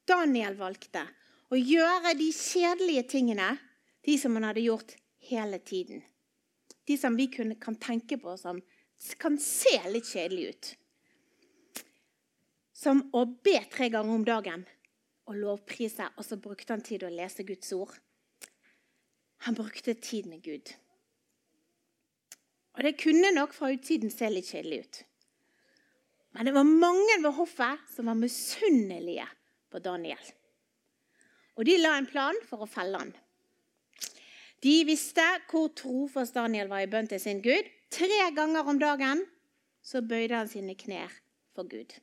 Daniel 0.08 0.56
valgte, 0.56 1.04
å 1.52 1.60
gjøre 1.60 2.14
de 2.16 2.30
kjedelige 2.32 3.04
tingene, 3.18 3.50
de 4.06 4.16
som 4.22 4.38
han 4.38 4.48
hadde 4.48 4.64
gjort 4.70 4.96
hele 5.28 5.60
tiden. 5.60 6.06
De 6.88 6.98
som 6.98 7.16
vi 7.16 7.28
kan 7.32 7.76
tenke 7.76 8.18
på 8.18 8.36
som 8.38 8.62
kan 9.18 9.38
se 9.40 9.74
litt 9.90 10.10
kjedelige 10.10 10.54
ut. 10.54 10.70
Som 12.74 13.04
å 13.14 13.26
be 13.26 13.60
tre 13.72 13.90
ganger 13.94 14.16
om 14.16 14.26
dagen 14.26 14.66
og 15.30 15.38
lovprise, 15.38 16.08
og 16.18 16.26
så 16.26 16.38
brukte 16.42 16.74
han 16.74 16.84
tid 16.86 17.06
å 17.06 17.14
lese 17.14 17.46
Guds 17.48 17.72
ord. 17.78 17.94
Han 19.46 19.58
brukte 19.58 19.94
tid 19.98 20.28
med 20.30 20.42
Gud. 20.46 20.74
Og 22.78 22.84
Det 22.84 22.98
kunne 23.02 23.34
nok 23.36 23.54
fra 23.54 23.72
utsiden 23.74 24.12
se 24.14 24.30
litt 24.30 24.50
kjedelig 24.50 24.84
ut. 24.86 25.02
Men 26.32 26.48
det 26.48 26.54
var 26.56 26.68
mange 26.68 27.18
ved 27.20 27.36
hoffet 27.36 27.82
som 27.92 28.08
var 28.08 28.20
misunnelige 28.20 29.26
på 29.72 29.82
Daniel. 29.84 30.22
Og 31.60 31.68
de 31.68 31.76
la 31.82 31.98
en 31.98 32.08
plan 32.08 32.38
for 32.48 32.64
å 32.64 32.70
felle 32.70 33.02
han. 33.02 33.12
De 34.62 34.76
visste 34.86 35.26
hvor 35.50 35.72
trofast 35.78 36.38
Daniel 36.38 36.70
var 36.70 36.86
i 36.86 36.90
bønn 36.92 37.10
til 37.10 37.22
sin 37.22 37.42
Gud. 37.42 37.68
Tre 37.92 38.22
ganger 38.36 38.68
om 38.70 38.80
dagen 38.80 39.26
så 39.84 40.04
bøyde 40.06 40.38
han 40.38 40.50
sine 40.52 40.78
knær 40.78 41.12
for 41.56 41.68
Gud. 41.70 41.98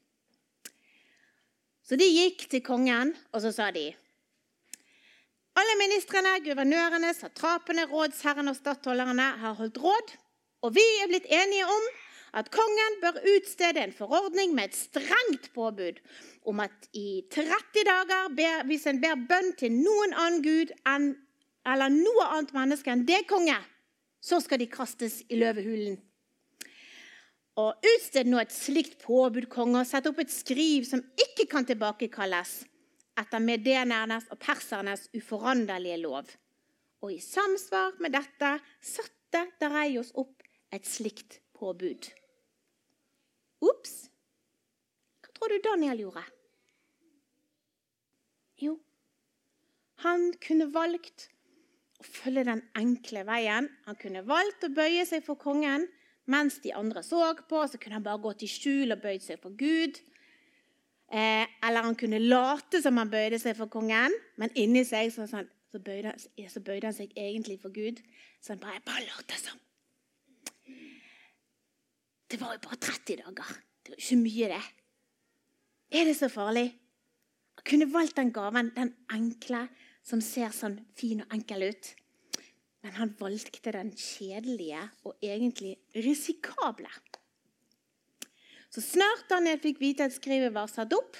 Så 1.86 1.96
de 1.96 2.04
gikk 2.04 2.48
til 2.50 2.60
kongen, 2.60 3.14
og 3.32 3.40
så 3.44 3.52
sa 3.54 3.70
de 3.72 3.86
Alle 5.58 5.74
ministrene, 5.80 6.36
guvernørene, 6.44 7.14
satrapene, 7.16 7.86
rådsherrene 7.90 8.52
og 8.52 8.58
stattholderne 8.58 9.30
har 9.40 9.56
holdt 9.58 9.78
råd 9.82 10.18
og 10.66 10.74
vi 10.74 10.84
er 11.02 11.10
blitt 11.10 11.28
enige 11.30 11.66
om 11.70 11.88
at 12.38 12.50
kongen 12.52 12.98
bør 13.02 13.20
utstede 13.36 13.82
en 13.82 13.94
forordning 13.94 14.54
med 14.54 14.68
et 14.68 14.76
strengt 14.76 15.48
påbud 15.54 16.00
om 16.50 16.60
at 16.60 16.88
i 16.92 17.22
30 17.32 17.84
dager, 17.86 18.64
hvis 18.66 18.86
en 18.90 19.00
ber 19.00 19.16
bønn 19.30 19.54
til 19.58 19.72
noen 19.72 20.14
annen 20.16 20.42
gud 20.44 20.74
enn, 20.88 21.14
eller 21.66 21.92
noe 21.92 22.26
annet 22.34 22.54
menneske 22.56 22.92
enn 22.92 23.06
det 23.08 23.24
konge, 23.30 23.56
så 24.20 24.40
skal 24.42 24.60
de 24.60 24.68
kastes 24.70 25.20
i 25.28 25.38
løvehulen. 25.38 25.98
Og 27.58 27.86
Utsted 27.90 28.28
nå 28.30 28.38
et 28.38 28.54
slikt 28.54 29.00
påbud, 29.02 29.48
konge, 29.50 29.80
og 29.80 29.88
sett 29.88 30.06
opp 30.06 30.20
et 30.22 30.30
skriv 30.30 30.86
som 30.86 31.02
ikke 31.18 31.48
kan 31.50 31.66
tilbakekalles 31.66 32.60
etter 33.18 33.42
medenernes 33.42 34.28
og 34.30 34.38
persernes 34.42 35.08
uforanderlige 35.16 35.98
lov. 36.04 36.28
Og 37.02 37.14
i 37.14 37.20
samsvar 37.22 37.98
med 38.02 38.14
dette 38.14 38.52
satte 38.82 39.44
Dareios 39.58 40.12
opp 40.18 40.44
et 40.74 40.86
slikt 40.86 41.40
påbud. 41.58 42.10
Ops! 43.66 43.94
Hva 45.22 45.34
tror 45.34 45.50
du 45.50 45.58
Daniel 45.66 46.04
gjorde? 46.06 46.22
Jo, 48.58 48.76
han 50.02 50.32
kunne 50.42 50.70
valgt 50.74 51.28
å 51.98 52.06
følge 52.06 52.46
den 52.46 52.62
enkle 52.78 53.24
veien. 53.26 53.68
Han 53.86 53.98
kunne 53.98 54.26
valgt 54.26 54.66
å 54.66 54.74
bøye 54.74 55.04
seg 55.08 55.24
for 55.26 55.40
kongen 55.40 55.88
mens 56.28 56.58
de 56.62 56.74
andre 56.76 57.02
så 57.02 57.22
på. 57.48 57.64
Så 57.66 57.80
kunne 57.80 57.98
han 57.98 58.06
bare 58.06 58.22
gått 58.22 58.44
i 58.46 58.50
skjul 58.50 58.94
og 58.94 59.02
bøyd 59.02 59.24
seg 59.24 59.40
for 59.42 59.56
Gud. 59.58 59.98
Eh, 61.08 61.46
eller 61.64 61.86
han 61.86 61.96
kunne 61.96 62.20
late 62.20 62.82
som 62.84 62.98
han 63.00 63.10
bøyde 63.10 63.38
seg 63.40 63.56
for 63.56 63.72
kongen, 63.72 64.12
men 64.36 64.52
inni 64.60 64.82
seg 64.84 65.08
så, 65.14 65.24
så, 65.24 65.80
bøyde, 65.80 66.12
så 66.20 66.60
bøyde, 66.60 66.90
han 66.90 66.96
seg 66.96 67.14
egentlig 67.16 67.56
for 67.62 67.72
Gud. 67.72 68.02
Så 68.44 68.52
han 68.52 68.60
bare, 68.60 68.82
bare 68.84 69.06
lot 69.08 69.38
som. 69.40 69.56
Det 72.28 72.36
var 72.42 72.58
jo 72.58 72.60
bare 72.66 72.76
30 72.76 73.22
dager. 73.22 73.56
Det 73.80 73.94
var 73.94 74.02
ikke 74.04 74.20
mye, 74.20 74.50
det. 74.52 74.64
Er 75.96 76.04
det 76.04 76.16
så 76.18 76.28
farlig? 76.28 76.66
Han 77.56 77.64
kunne 77.70 77.88
valgt 77.92 78.18
den 78.20 78.34
gaven, 78.36 78.68
den 78.76 78.92
enkle, 79.10 79.64
som 80.08 80.22
ser 80.24 80.52
sånn 80.56 80.78
fin 80.96 81.22
og 81.24 81.34
enkel 81.36 81.68
ut. 81.68 81.92
Men 82.84 82.96
han 82.96 83.14
valgte 83.18 83.74
den 83.74 83.92
kjedelige 83.92 84.80
og 85.04 85.18
egentlig 85.24 85.76
risikable. 85.96 86.90
Så 88.72 88.84
snart 88.84 89.28
Daniel 89.30 89.60
fikk 89.60 89.80
vite 89.82 90.06
at 90.08 90.16
skrivet 90.16 90.54
var 90.54 90.70
satt 90.70 90.92
opp 90.96 91.16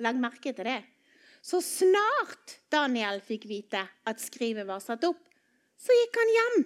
Legg 0.00 0.16
merke 0.16 0.54
til 0.56 0.64
det. 0.64 0.78
Så 1.44 1.58
snart 1.60 2.54
Daniel 2.72 3.20
fikk 3.20 3.44
vite 3.50 3.82
at 4.08 4.22
skrivet 4.24 4.64
var 4.64 4.80
satt 4.80 5.04
opp, 5.04 5.20
så 5.76 5.92
gikk 5.92 6.16
han 6.16 6.32
hjem 6.36 6.62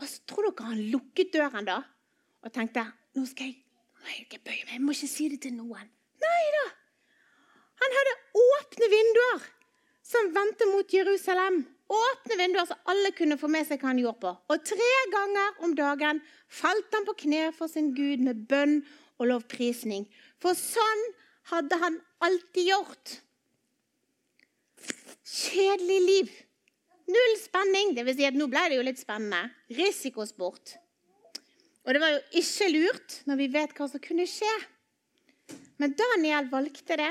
og 0.00 0.08
så 0.10 0.22
tror 0.28 0.50
dere 0.50 0.70
han 0.70 0.82
lukket 0.92 1.34
døren 1.34 1.68
da 1.68 1.80
og 2.44 2.52
tenkte 2.52 2.84
nå 3.14 3.24
skal 3.30 3.50
jeg, 3.50 3.60
nå 3.94 4.10
jeg 4.10 4.24
ikke 4.26 4.42
bøye 4.44 4.64
meg, 4.64 4.72
jeg 4.74 4.84
må 4.84 4.94
ikke 4.96 5.10
si 5.10 5.28
det 5.32 5.40
til 5.44 5.54
noen. 5.56 5.92
Nei 6.24 6.46
da! 6.56 6.64
Han 7.84 7.96
hadde 7.98 8.16
åpne 8.40 8.90
vinduer 8.92 9.46
som 10.04 10.30
vendte 10.32 10.68
mot 10.72 10.92
Jerusalem. 10.92 11.62
Åpne 11.88 12.36
vinduer 12.40 12.68
så 12.68 12.76
alle 12.88 13.12
kunne 13.16 13.36
få 13.40 13.48
med 13.52 13.66
seg 13.68 13.80
hva 13.80 13.92
han 13.92 14.00
gjorde 14.00 14.22
på. 14.24 14.32
Og 14.52 14.64
tre 14.64 14.92
ganger 15.12 15.60
om 15.66 15.74
dagen 15.76 16.22
falt 16.48 16.96
han 16.96 17.04
på 17.08 17.16
kne 17.26 17.50
for 17.56 17.68
sin 17.68 17.92
Gud 17.96 18.24
med 18.24 18.46
bønn 18.48 18.80
og 19.20 19.28
lovprisning. 19.30 20.06
For 20.40 20.56
sånn 20.56 21.04
hadde 21.52 21.78
han 21.82 22.00
alltid 22.24 22.70
gjort. 22.72 23.18
Kjedelig 25.24 26.00
liv. 26.04 26.32
Null 27.10 27.36
spenning. 27.40 27.92
Det 27.96 28.06
vil 28.06 28.16
si 28.16 28.28
at 28.28 28.36
nå 28.36 28.48
ble 28.48 28.64
det 28.70 28.78
jo 28.78 28.86
litt 28.86 29.00
spennende. 29.00 29.52
Risikosport. 29.76 30.78
Og 31.84 31.92
det 31.92 32.00
var 32.00 32.14
jo 32.14 32.22
ikke 32.40 32.70
lurt 32.72 33.18
når 33.28 33.40
vi 33.42 33.50
vet 33.52 33.74
hva 33.76 33.88
som 33.92 34.00
kunne 34.00 34.24
skje. 34.28 34.52
Men 35.82 35.92
Daniel 35.98 36.48
valgte 36.52 36.96
det, 36.96 37.10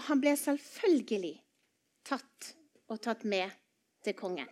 og 0.00 0.06
han 0.08 0.20
ble 0.22 0.32
selvfølgelig 0.40 1.34
tatt 2.08 2.54
og 2.88 3.02
tatt 3.04 3.26
med 3.28 3.52
til 4.00 4.14
kongen. 4.16 4.48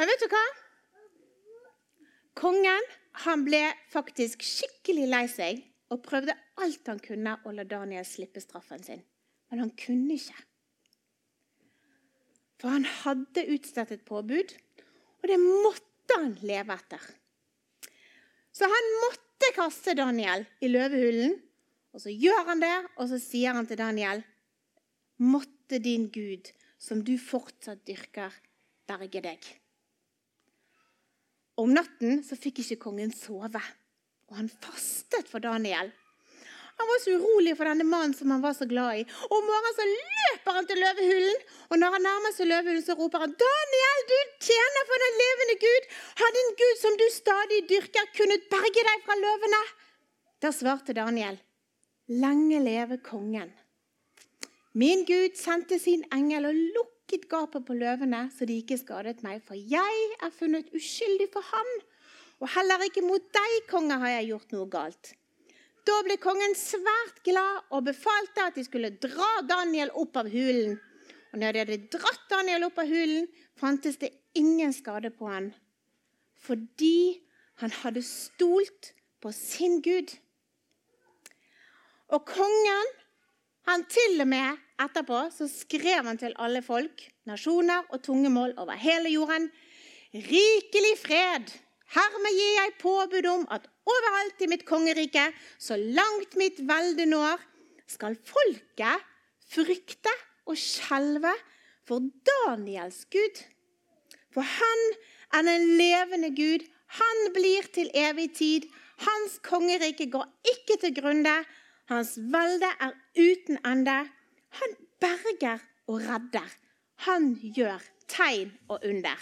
Men 0.00 0.08
vet 0.08 0.22
du 0.22 0.30
hva? 0.32 0.44
Kongen 2.40 2.88
han 3.26 3.44
ble 3.44 3.60
faktisk 3.92 4.44
skikkelig 4.44 5.04
lei 5.12 5.24
seg 5.28 5.60
og 5.92 6.00
prøvde 6.08 6.32
alt 6.64 6.88
han 6.88 7.00
kunne 7.04 7.36
å 7.44 7.52
la 7.52 7.66
Daniel 7.68 8.04
slippe 8.08 8.40
straffen 8.40 8.80
sin. 8.84 9.04
Men 9.52 9.66
han 9.66 9.72
kunne 9.76 10.16
ikke. 10.16 10.40
For 12.56 12.72
han 12.72 12.88
hadde 13.04 13.44
utstedt 13.52 13.92
et 13.92 14.08
påbud, 14.08 14.56
og 15.20 15.28
det 15.28 15.36
måtte 15.42 16.16
han 16.16 16.32
leve 16.48 16.80
etter. 16.80 17.04
Så 18.56 18.68
han 18.72 18.92
måtte 19.04 19.52
kaste 19.52 19.92
Daniel 20.00 20.48
i 20.64 20.72
løvehulen. 20.72 21.36
Og 21.96 22.02
så 22.04 22.12
gjør 22.12 22.42
han 22.50 22.60
det, 22.60 22.76
og 23.00 23.08
så 23.08 23.18
sier 23.22 23.56
han 23.56 23.66
til 23.68 23.80
Daniel.: 23.80 24.20
Måtte 25.16 25.80
din 25.80 26.10
Gud 26.12 26.50
som 26.76 27.00
du 27.00 27.14
fortsatt 27.16 27.86
dyrker, 27.88 28.34
berge 28.86 29.22
deg. 29.24 29.46
Om 31.56 31.72
natten 31.72 32.20
så 32.20 32.36
fikk 32.36 32.60
ikke 32.60 32.82
kongen 32.82 33.14
sove, 33.16 33.62
og 34.28 34.36
han 34.36 34.50
fastet 34.52 35.30
for 35.30 35.40
Daniel. 35.40 35.88
Han 36.76 36.90
var 36.90 37.00
så 37.00 37.14
urolig 37.16 37.54
for 37.56 37.64
denne 37.64 37.86
mannen 37.88 38.12
som 38.12 38.28
han 38.34 38.44
var 38.44 38.52
så 38.52 38.66
glad 38.68 39.00
i. 39.00 39.06
Og 39.30 39.38
Om 39.38 39.46
morgenen 39.48 39.76
så 39.78 39.86
løper 39.88 40.58
han 40.58 40.68
til 40.68 40.82
løvehulen, 40.84 41.38
og 41.70 41.80
når 41.80 41.96
han 41.96 42.04
nærmer 42.04 42.36
seg 42.36 42.50
løvehulen, 42.50 42.84
så 42.84 42.98
roper 42.98 43.24
han 43.24 43.32
Daniel, 43.40 44.04
du 44.12 44.18
tjener 44.50 44.88
for 44.90 45.06
den 45.06 45.18
levende 45.22 45.56
Gud. 45.64 45.88
Har 46.20 46.36
din 46.36 46.54
Gud 46.60 46.76
som 46.82 47.00
du 47.00 47.06
stadig 47.16 47.64
dyrker, 47.72 48.12
kunnet 48.20 48.48
berge 48.52 48.84
deg 48.90 49.08
fra 49.08 49.16
løvene? 49.22 49.62
Da 50.44 50.52
svarte 50.52 50.92
Daniel, 50.92 51.40
lenge 52.08 52.60
leve 52.62 52.98
kongen. 53.02 53.50
Min 54.76 55.04
Gud 55.08 55.36
sendte 55.40 55.78
sin 55.80 56.04
engel 56.12 56.50
og 56.50 56.58
lukket 56.76 57.28
gapet 57.30 57.64
på 57.66 57.74
løvene, 57.74 58.26
så 58.34 58.46
de 58.46 58.58
ikke 58.60 58.78
skadet 58.78 59.22
meg, 59.24 59.40
for 59.46 59.56
jeg 59.56 60.08
er 60.20 60.34
funnet 60.34 60.68
uskyldig 60.76 61.30
for 61.32 61.46
ham. 61.52 61.70
Og 62.44 62.50
heller 62.52 62.84
ikke 62.84 63.04
mot 63.06 63.24
deg, 63.32 63.54
konge, 63.70 63.96
har 64.02 64.18
jeg 64.18 64.28
gjort 64.34 64.52
noe 64.52 64.68
galt. 64.70 65.14
Da 65.86 66.00
ble 66.02 66.18
kongen 66.18 66.56
svært 66.58 67.22
glad 67.24 67.70
og 67.70 67.86
befalte 67.86 68.48
at 68.48 68.58
de 68.58 68.64
skulle 68.66 68.90
dra 69.00 69.28
Daniel 69.46 69.92
opp 69.94 70.18
av 70.18 70.28
hulen. 70.28 70.76
Og 71.32 71.40
når 71.40 71.54
de 71.54 71.62
hadde 71.62 71.90
dratt 71.94 72.26
Daniel 72.30 72.66
opp 72.66 72.80
av 72.82 72.90
hulen, 72.90 73.28
fantes 73.56 73.96
det 74.02 74.12
ingen 74.36 74.74
skade 74.76 75.12
på 75.14 75.30
han, 75.30 75.50
fordi 76.36 77.22
han 77.62 77.72
hadde 77.80 78.02
stolt 78.04 78.92
på 79.22 79.32
sin 79.32 79.80
Gud. 79.80 80.10
Og 82.14 82.26
kongen, 82.28 82.90
han 83.66 83.82
til 83.90 84.20
og 84.22 84.28
med 84.30 84.58
etterpå, 84.82 85.24
så 85.34 85.48
skrev 85.50 86.06
han 86.06 86.18
til 86.20 86.36
alle 86.38 86.62
folk, 86.62 87.02
nasjoner 87.26 87.88
og 87.90 88.02
tungemål 88.06 88.54
over 88.62 88.78
hele 88.78 89.10
jorden. 89.10 89.48
Rikelig 90.14 90.94
fred. 91.02 91.50
Hermed 91.96 92.38
gir 92.38 92.54
jeg 92.60 92.78
påbud 92.82 93.26
om 93.30 93.42
at 93.54 93.66
overalt 93.86 94.40
i 94.42 94.48
mitt 94.50 94.64
kongerike, 94.66 95.28
så 95.58 95.76
langt 95.76 96.38
mitt 96.38 96.62
velde 96.66 97.06
når, 97.10 97.42
skal 97.86 98.16
folket 98.26 99.04
frykte 99.46 100.12
og 100.46 100.58
skjelve 100.58 101.32
for 101.86 102.02
Daniels 102.26 103.04
Gud. 103.10 103.42
For 104.34 104.46
han 104.46 104.82
er 105.34 105.46
den 105.46 105.68
levende 105.78 106.32
Gud. 106.34 106.66
Han 106.98 107.22
blir 107.34 107.66
til 107.74 107.90
evig 107.94 108.32
tid. 108.38 108.66
Hans 109.02 109.38
kongerike 109.46 110.08
går 110.10 110.26
ikke 110.54 110.78
til 110.82 110.94
grunne. 110.98 111.38
Hans 111.86 112.16
velde 112.18 112.70
er 112.82 112.94
uten 113.14 113.58
ende. 113.66 113.98
Han 114.60 114.76
berger 115.00 115.62
og 115.86 116.00
redder. 116.00 116.48
Han 117.06 117.34
gjør 117.54 117.82
tegn 118.08 118.52
og 118.68 118.80
under. 118.84 119.20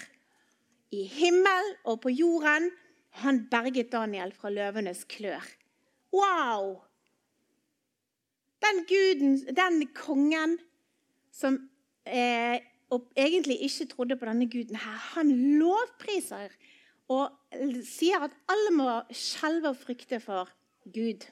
I 0.91 1.05
himmel 1.11 1.75
og 1.85 2.01
på 2.01 2.09
jorden 2.09 2.71
han 3.21 3.47
berget 3.51 3.93
Daniel 3.93 4.33
fra 4.33 4.51
løvenes 4.51 5.05
klør. 5.05 5.45
Wow! 6.13 6.81
Den 8.65 8.85
guden, 8.89 9.57
den 9.57 9.87
kongen 9.95 10.59
som 11.33 11.59
eh, 12.07 12.61
egentlig 13.17 13.61
ikke 13.63 13.87
trodde 13.87 14.17
på 14.17 14.25
denne 14.25 14.51
guden 14.51 14.77
her, 14.77 14.99
han 15.15 15.31
lovpriser 15.59 16.49
og 17.09 17.31
sier 17.85 18.25
at 18.25 18.37
alle 18.49 18.73
må 18.77 18.89
skjelve 19.13 19.75
og 19.75 19.77
frykte 19.77 20.21
for 20.21 20.49
Gud. 20.95 21.27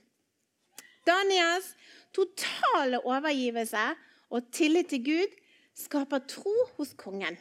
Daniels 1.07 1.73
totale 2.15 3.01
overgivelse 3.05 3.87
og 4.33 4.53
tillit 4.55 4.93
til 4.93 5.05
Gud 5.07 5.35
skaper 5.79 6.23
tro 6.29 6.55
hos 6.77 6.93
kongen. 6.99 7.39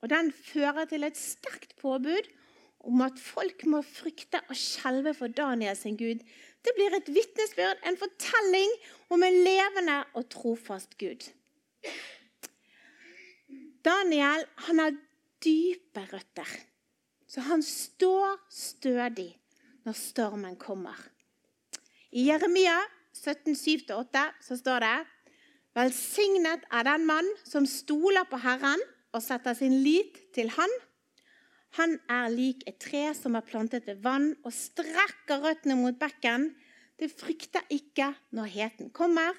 Og 0.00 0.10
Den 0.10 0.32
fører 0.32 0.84
til 0.88 1.04
et 1.04 1.18
sterkt 1.18 1.76
påbud 1.80 2.28
om 2.88 3.02
at 3.04 3.18
folk 3.20 3.66
må 3.68 3.82
frykte 3.84 4.40
og 4.48 4.56
skjelve 4.56 5.12
for 5.16 5.32
Daniel 5.32 5.76
sin 5.76 5.98
Gud. 6.00 6.22
Det 6.64 6.72
blir 6.76 6.96
et 6.96 7.08
vitnesbyrd, 7.12 7.82
en 7.86 7.98
fortelling 8.00 8.72
om 9.12 9.22
en 9.22 9.36
levende 9.44 9.98
og 10.16 10.28
trofast 10.32 10.96
Gud. 11.00 11.28
Daniel 13.84 14.44
han 14.66 14.82
har 14.82 14.96
dype 15.44 16.04
røtter, 16.12 16.50
så 17.28 17.44
han 17.48 17.62
står 17.64 18.36
stødig 18.52 19.30
når 19.84 19.96
stormen 19.96 20.56
kommer. 20.60 20.96
I 22.10 22.26
Jeremia 22.26 22.76
17, 23.14 23.54
7-8 23.54 24.26
så 24.42 24.58
står 24.58 24.86
det 24.86 24.94
Velsignet 25.78 26.64
er 26.74 26.86
den 26.88 27.04
mann 27.06 27.26
som 27.46 27.66
stoler 27.68 28.26
på 28.26 28.40
Herren 28.42 28.80
og 29.14 29.22
setter 29.22 29.54
sin 29.54 29.76
lit 29.84 30.18
til 30.34 30.50
Han 30.56 30.72
han 31.78 31.94
er 32.10 32.30
lik 32.32 32.64
et 32.66 32.80
tre 32.82 33.02
som 33.14 33.36
er 33.38 33.46
plantet 33.46 33.86
ved 33.86 34.00
vann 34.02 34.32
og 34.42 34.54
strekker 34.54 35.42
røttene 35.44 35.76
mot 35.78 35.94
bekken. 36.00 36.50
Det 36.98 37.12
frykter 37.12 37.62
ikke 37.70 38.10
når 38.34 38.50
heten 38.56 38.90
kommer. 38.90 39.36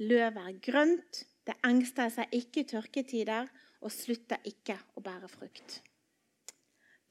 Løvet 0.00 0.40
er 0.40 0.56
grønt, 0.64 1.24
det 1.46 1.56
engster 1.64 2.08
seg 2.12 2.32
ikke 2.34 2.62
i 2.62 2.68
tørketider 2.72 3.50
og 3.84 3.92
slutter 3.92 4.40
ikke 4.48 4.78
å 4.96 5.04
bære 5.04 5.28
frukt. 5.30 5.80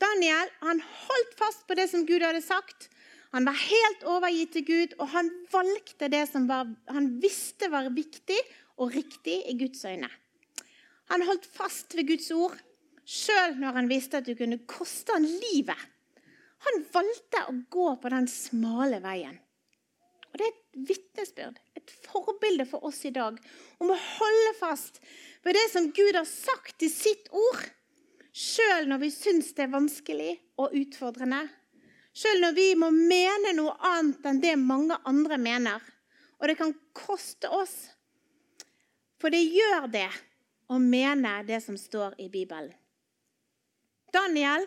Daniel 0.02 0.50
han 0.66 0.82
holdt 0.82 1.38
fast 1.40 1.64
på 1.70 1.78
det 1.78 1.88
som 1.92 2.04
Gud 2.10 2.26
hadde 2.26 2.44
sagt. 2.44 2.90
Han 3.36 3.44
var 3.44 3.58
helt 3.60 4.06
overgitt 4.08 4.54
til 4.56 4.64
Gud, 4.64 4.94
og 4.96 5.10
han 5.12 5.30
valgte 5.52 6.08
det 6.12 6.24
som 6.30 6.46
var, 6.48 6.70
han 6.88 7.10
visste 7.20 7.68
var 7.74 7.90
viktig 7.92 8.38
og 8.80 8.94
riktig 8.96 9.42
i 9.52 9.58
Guds 9.60 9.84
øyne. 9.84 10.08
Han 11.12 11.26
holdt 11.28 11.46
fast 11.46 11.98
ved 11.98 12.08
Guds 12.08 12.32
ord 12.32 12.56
sjøl 13.06 13.58
når 13.60 13.80
han 13.80 13.90
visste 13.92 14.22
at 14.22 14.30
det 14.30 14.38
kunne 14.40 14.64
koste 14.70 15.14
han 15.14 15.28
livet. 15.28 15.82
Han 16.66 16.86
valgte 16.94 17.44
å 17.52 17.58
gå 17.76 17.90
på 18.02 18.12
den 18.14 18.30
smale 18.32 19.02
veien. 19.04 19.36
Og 20.32 20.40
Det 20.40 20.48
er 20.48 20.56
et 20.56 20.88
vitnesbyrd, 20.90 21.60
et 21.76 21.92
forbilde 22.08 22.66
for 22.68 22.88
oss 22.88 23.04
i 23.08 23.14
dag, 23.16 23.38
om 23.80 23.92
å 23.92 24.00
holde 24.00 24.56
fast 24.58 25.00
ved 25.46 25.56
det 25.56 25.68
som 25.72 25.92
Gud 25.96 26.16
har 26.18 26.28
sagt 26.28 26.84
i 26.84 26.90
sitt 26.92 27.30
ord, 27.32 27.62
sjøl 28.36 28.90
når 28.90 29.06
vi 29.06 29.12
syns 29.16 29.54
det 29.56 29.68
er 29.68 29.76
vanskelig 29.76 30.34
og 30.60 30.76
utfordrende. 30.76 31.46
Sjøl 32.16 32.40
når 32.40 32.56
vi 32.56 32.70
må 32.80 32.92
mene 32.96 33.52
noe 33.58 33.76
annet 33.84 34.24
enn 34.30 34.40
det 34.44 34.56
mange 34.60 34.96
andre 35.08 35.38
mener. 35.42 35.84
Og 36.40 36.48
det 36.48 36.58
kan 36.60 36.72
koste 36.96 37.50
oss. 37.52 37.76
For 39.20 39.34
det 39.34 39.44
gjør 39.44 39.90
det 39.92 40.10
å 40.72 40.80
mene 40.82 41.38
det 41.48 41.62
som 41.64 41.78
står 41.80 42.16
i 42.24 42.30
Bibelen. 42.32 42.74
Daniel 44.16 44.64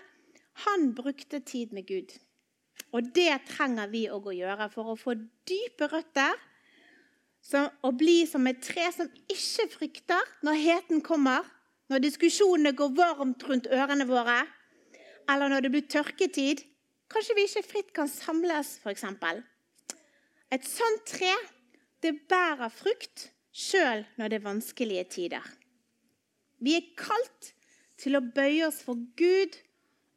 han 0.64 0.90
brukte 0.94 1.40
tid 1.40 1.72
med 1.72 1.86
Gud. 1.86 2.12
Og 2.92 3.10
det 3.14 3.32
trenger 3.50 3.88
vi 3.92 4.06
òg 4.10 4.28
å 4.30 4.36
gjøre 4.36 4.68
for 4.72 4.92
å 4.92 4.98
få 4.98 5.14
dype 5.48 5.88
røtter 5.92 6.36
og 7.86 7.94
bli 8.00 8.24
som 8.28 8.46
et 8.50 8.60
tre 8.64 8.88
som 8.92 9.08
ikke 9.30 9.68
frykter 9.72 10.32
når 10.44 10.60
heten 10.64 11.02
kommer, 11.04 11.46
når 11.88 12.02
diskusjonene 12.04 12.74
går 12.76 12.92
varmt 12.96 13.44
rundt 13.48 13.68
ørene 13.72 14.04
våre, 14.08 14.42
eller 15.30 15.52
når 15.52 15.64
det 15.64 15.72
blir 15.72 15.86
tørketid. 15.88 16.64
Kanskje 17.08 17.36
vi 17.38 17.46
ikke 17.48 17.64
fritt 17.64 17.94
kan 17.96 18.10
samles, 18.10 18.76
f.eks. 18.82 19.04
Et 20.52 20.64
sånt 20.64 21.06
tre 21.08 21.32
det 22.04 22.14
bærer 22.30 22.70
frukt 22.72 23.28
sjøl 23.52 24.04
når 24.18 24.30
det 24.30 24.38
er 24.38 24.44
vanskelige 24.44 25.04
tider. 25.16 25.44
Vi 26.62 26.76
er 26.78 26.92
kalt 26.98 27.52
til 27.98 28.18
å 28.18 28.22
bøye 28.22 28.68
oss 28.68 28.80
for 28.84 29.00
Gud 29.18 29.56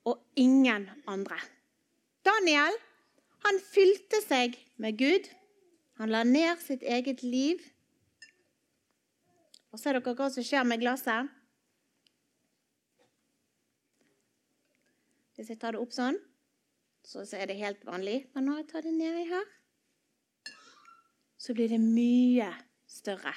og 0.06 0.22
ingen 0.40 0.88
andre. 1.10 1.38
Daniel 2.26 2.76
han 3.46 3.58
fylte 3.72 4.22
seg 4.22 4.58
med 4.82 5.00
Gud. 5.00 5.30
Han 5.98 6.14
la 6.14 6.24
ned 6.26 6.62
sitt 6.62 6.84
eget 6.86 7.24
liv. 7.26 7.62
Og 9.72 9.80
Ser 9.80 9.98
dere 9.98 10.14
hva 10.18 10.28
som 10.34 10.46
skjer 10.46 10.68
med 10.68 10.82
glasset? 10.84 11.30
Hvis 15.38 15.50
jeg 15.50 15.58
tar 15.62 15.74
det 15.74 15.82
opp 15.82 15.94
sånn, 15.96 16.20
så 17.06 17.24
er 17.38 17.50
det 17.50 17.60
helt 17.60 17.86
vanlig. 17.86 18.26
Men 18.34 18.48
når 18.48 18.62
jeg 18.62 18.68
tar 18.72 18.86
det 18.86 18.94
nedi 18.96 19.26
her, 19.30 19.48
så 21.42 21.56
blir 21.58 21.72
det 21.72 21.82
mye 21.82 22.52
større. 22.90 23.34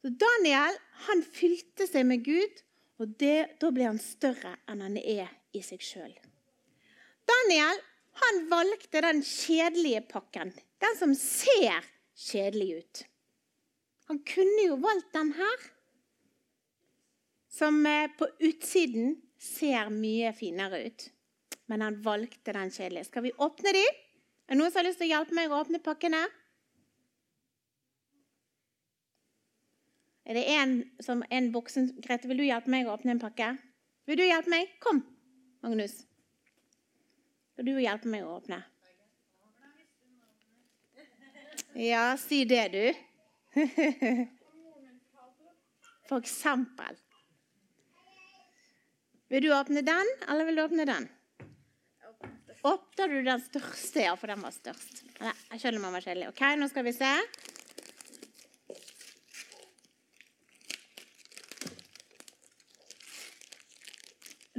Så 0.00 0.12
Daniel 0.16 0.78
han 1.06 1.22
fylte 1.26 1.86
seg 1.88 2.06
med 2.08 2.24
Gud, 2.24 2.62
og 3.00 3.14
det, 3.20 3.56
Da 3.60 3.70
blir 3.72 3.88
han 3.88 4.00
større 4.00 4.56
enn 4.68 4.82
han 4.84 4.96
er 5.00 5.28
i 5.56 5.62
seg 5.64 5.80
sjøl. 5.84 6.12
Daniel 7.28 7.80
han 8.20 8.40
valgte 8.50 9.00
den 9.04 9.22
kjedelige 9.24 10.02
pakken. 10.10 10.52
Den 10.80 10.96
som 10.98 11.14
ser 11.16 11.84
kjedelig 12.16 12.80
ut. 12.80 13.02
Han 14.10 14.20
kunne 14.26 14.66
jo 14.66 14.76
valgt 14.82 15.12
den 15.14 15.32
her, 15.36 15.64
som 17.50 17.78
eh, 17.86 18.10
på 18.18 18.26
utsiden 18.42 19.14
ser 19.40 19.90
mye 19.94 20.32
finere 20.36 20.82
ut. 20.88 21.06
Men 21.70 21.84
han 21.86 22.00
valgte 22.02 22.52
den 22.52 22.70
kjedelige. 22.74 23.06
Skal 23.06 23.22
vi 23.28 23.36
åpne 23.38 23.72
de? 23.76 23.86
Er 23.86 24.56
det 24.56 24.58
noen 24.58 24.72
som 24.72 24.80
har 24.80 24.88
lyst 24.88 24.98
til 24.98 25.06
å 25.06 25.12
hjelpe 25.12 25.36
meg 25.38 25.52
å 25.52 25.60
åpne 25.62 25.78
pakkene? 25.84 26.24
Er 30.26 30.34
det 30.34 30.42
en, 30.50 30.72
som, 31.02 31.22
en 31.30 31.52
voksen 31.54 31.92
Grete, 32.02 32.26
vil 32.30 32.42
du 32.42 32.44
hjelpe 32.46 32.70
meg 32.70 32.88
å 32.88 32.96
åpne 32.96 33.14
en 33.14 33.22
pakke? 33.22 33.52
Vil 34.10 34.18
du 34.18 34.24
hjelpe 34.26 34.50
meg? 34.50 34.72
Kom, 34.82 35.00
Magnus. 35.62 35.94
Skal 37.54 37.66
du 37.70 37.78
hjelpe 37.78 38.10
meg 38.10 38.26
å 38.26 38.34
åpne? 38.40 38.58
Ja, 41.78 42.16
si 42.18 42.42
det, 42.50 42.66
du. 42.74 42.84
For 46.10 46.18
eksempel. 46.18 46.98
Vil 49.30 49.46
du 49.46 49.52
åpne 49.54 49.86
den, 49.86 50.14
eller 50.26 50.50
vil 50.50 50.58
du 50.58 50.66
åpne 50.66 50.90
den? 50.90 51.10
Åpner 52.62 53.08
du 53.08 53.22
den 53.22 53.40
største? 53.40 54.02
Ja, 54.04 54.16
for 54.16 54.28
den 54.28 54.42
var 54.44 54.52
størst. 54.52 55.04
Nei, 55.20 55.32
jeg 55.52 55.62
skjønner 55.62 55.80
man 55.80 55.94
var 55.96 56.04
kjedelig. 56.04 56.28
Ok, 56.28 56.42
nå 56.60 56.68
skal 56.68 56.84
vi 56.84 56.92
se. 56.92 57.12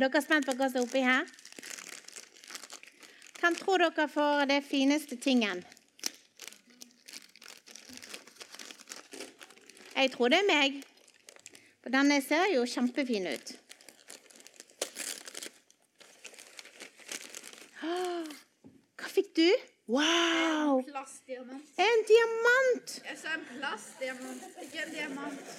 Dere 0.02 0.18
Er 0.18 0.26
spent 0.26 0.48
på 0.50 0.56
hva 0.58 0.72
som 0.72 0.82
er 0.82 0.88
oppi 0.88 1.04
her? 1.06 1.30
Hvem 3.38 3.56
tror 3.60 3.84
dere 3.84 4.08
får 4.10 4.48
det 4.50 4.60
fineste 4.66 5.18
tingen? 5.22 5.62
Jeg 9.96 10.12
tror 10.16 10.34
det 10.34 10.40
er 10.42 10.48
meg. 10.50 10.82
For 11.82 11.94
denne 11.94 12.18
ser 12.26 12.48
jo 12.54 12.66
kjempefin 12.66 13.28
ut. 13.30 13.52
Hva 17.82 19.10
fikk 19.10 19.31
du? 19.42 19.50
Wow! 19.92 20.82
Plastdiamant. 20.88 21.64
En 21.78 22.04
diamant! 22.10 22.94
Jeg 23.10 23.18
sa 23.18 23.34
en 23.36 23.46
plastdiamant, 23.50 24.44
ikke 24.64 24.86
en 24.86 24.94
diamant. 24.94 25.56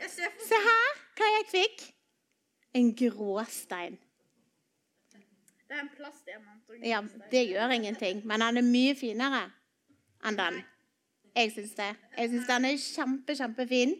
Jeg 0.00 0.10
ser 0.10 0.32
for 0.32 0.48
Se 0.48 0.60
her 0.64 0.96
hva 1.18 1.28
jeg 1.34 1.46
fikk. 1.52 1.84
En 2.76 2.90
gråstein. 2.98 3.98
Det 5.66 5.74
er 5.74 5.82
en 5.82 5.92
plastdiamant. 5.96 6.74
Ja, 6.84 7.02
det 7.30 7.44
gjør 7.50 7.74
ingenting, 7.74 8.22
men 8.26 8.40
han 8.44 8.56
er 8.56 8.66
mye 8.66 8.96
finere 8.98 9.44
enn 10.26 10.38
den. 10.38 10.60
Jeg 11.36 11.52
syns 11.52 11.74
det. 11.78 11.92
Jeg 12.16 12.32
syns 12.32 12.48
den 12.48 12.68
er 12.68 12.76
kjempe, 12.80 13.36
kjempefin. 13.36 13.94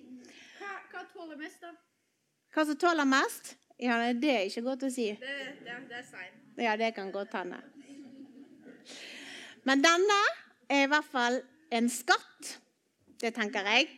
Hva, 0.59 0.75
hva 0.93 1.05
tåler 1.13 1.41
mest, 1.41 1.63
da? 1.63 1.73
Hva 2.55 2.65
som 2.65 2.79
tåler 2.81 3.09
mest? 3.09 3.57
Ja, 3.79 3.99
Det 4.17 4.31
er 4.33 4.47
ikke 4.49 4.65
godt 4.65 4.87
å 4.89 4.93
si. 4.93 5.11
Det, 5.21 5.39
det, 5.67 5.81
det 5.91 5.99
er 6.01 6.07
sein. 6.09 6.39
Ja, 6.57 6.77
det 6.81 6.95
kan 6.97 7.11
godt 7.13 7.35
hende. 7.37 7.61
Men 9.67 9.83
denne 9.83 10.19
er 10.71 10.85
i 10.85 10.91
hvert 10.91 11.11
fall 11.11 11.41
en 11.75 11.89
skatt. 11.91 12.57
Det 13.19 13.33
tenker 13.35 13.67
jeg. 13.67 13.91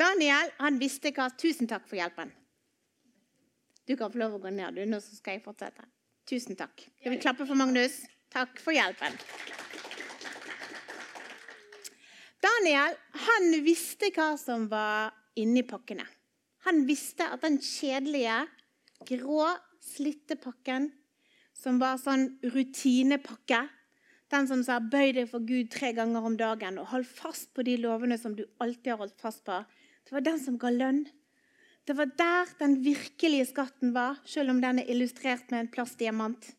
Daniel 0.00 0.52
han 0.62 0.78
visste 0.80 1.12
hva 1.12 1.28
Tusen 1.36 1.68
takk 1.68 1.84
for 1.88 2.00
hjelpen. 2.00 2.30
Du 3.84 3.96
kan 3.98 4.12
få 4.12 4.20
lov 4.22 4.38
å 4.38 4.40
gå 4.40 4.52
ned, 4.54 4.78
du, 4.78 4.84
nå 4.86 5.00
så 5.02 5.16
skal 5.18 5.36
jeg 5.36 5.44
fortsette. 5.44 5.84
Tusen 6.30 6.56
takk. 6.56 6.86
Skal 7.00 7.12
vi 7.12 7.18
klappe 7.20 7.44
for 7.48 7.58
Magnus? 7.58 7.98
Takk 8.32 8.60
for 8.62 8.72
hjelpen. 8.72 9.16
Daniel 12.40 12.96
han 13.26 13.50
visste 13.66 14.12
hva 14.14 14.30
som 14.40 14.68
var 14.70 15.10
inni 15.36 15.64
pakkene. 15.66 16.06
Han 16.68 16.84
visste 16.88 17.26
at 17.34 17.42
den 17.44 17.58
kjedelige, 17.64 18.44
grå, 19.08 19.48
slitte 19.82 20.36
pakken, 20.40 20.90
som 21.60 21.80
var 21.80 22.00
sånn 22.00 22.26
rutinepakke, 22.54 23.60
den 24.30 24.46
som 24.46 24.62
sa 24.64 24.78
'bøy 24.80 25.12
deg 25.14 25.28
for 25.28 25.44
Gud 25.44 25.70
tre 25.74 25.92
ganger 25.92 26.24
om 26.24 26.36
dagen' 26.38 26.78
og 26.78 26.86
'hold 26.86 27.06
fast 27.06 27.52
på 27.54 27.64
de 27.66 27.76
lovene 27.76 28.18
som 28.18 28.36
du 28.36 28.44
alltid 28.60 28.92
har 28.92 29.02
holdt 29.02 29.20
fast 29.20 29.44
på', 29.44 29.64
det 30.04 30.12
var 30.12 30.20
den 30.20 30.38
som 30.40 30.58
ga 30.58 30.70
lønn. 30.70 31.06
Det 31.86 31.96
var 31.96 32.06
der 32.06 32.46
den 32.58 32.84
virkelige 32.84 33.46
skatten 33.46 33.94
var, 33.94 34.20
selv 34.24 34.50
om 34.50 34.60
den 34.60 34.78
er 34.78 34.90
illustrert 34.90 35.50
med 35.50 35.60
en 35.60 35.68
plastdiamant. 35.68 36.54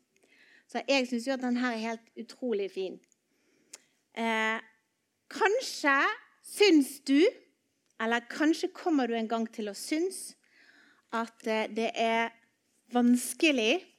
Så 0.68 0.82
jeg 0.88 1.08
syns 1.08 1.26
jo 1.26 1.32
at 1.32 1.40
den 1.40 1.56
her 1.56 1.72
er 1.72 1.88
helt 1.88 2.08
utrolig 2.16 2.70
fin. 2.70 3.00
Eh, 4.16 4.60
kanskje 5.28 5.96
syns 6.42 7.00
du, 7.00 7.20
eller 8.00 8.20
kanskje 8.28 8.72
kommer 8.74 9.06
du 9.06 9.14
en 9.14 9.28
gang 9.28 9.46
til 9.52 9.68
å 9.68 9.74
synes, 9.74 10.34
at 11.12 11.46
eh, 11.46 11.68
det 11.68 11.90
er 11.94 12.32
vanskelig 12.92 13.91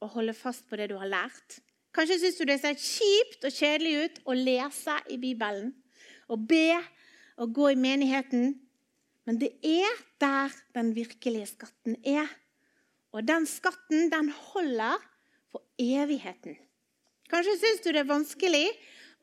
å 0.00 0.08
holde 0.14 0.34
fast 0.36 0.66
på 0.68 0.78
det 0.80 0.90
du 0.90 0.96
har 1.00 1.10
lært. 1.10 1.60
Kanskje 1.94 2.20
syns 2.22 2.38
du 2.38 2.46
det 2.48 2.60
ser 2.62 2.78
kjipt 2.78 3.44
og 3.44 3.54
kjedelig 3.54 3.94
ut 4.04 4.18
å 4.30 4.36
lese 4.38 4.96
i 5.10 5.18
Bibelen, 5.20 5.72
og 6.30 6.46
be 6.50 6.78
og 7.40 7.54
gå 7.56 7.72
i 7.72 7.78
menigheten. 7.78 8.54
Men 9.26 9.40
det 9.40 9.50
er 9.66 9.98
der 10.22 10.54
den 10.76 10.94
virkelige 10.96 11.50
skatten 11.52 11.96
er. 12.06 12.28
Og 13.10 13.26
den 13.26 13.46
skatten, 13.48 14.08
den 14.12 14.30
holder 14.52 15.00
for 15.50 15.64
evigheten. 15.78 16.56
Kanskje 17.30 17.56
syns 17.58 17.82
du 17.82 17.90
det 17.90 18.04
er 18.04 18.10
vanskelig 18.10 18.68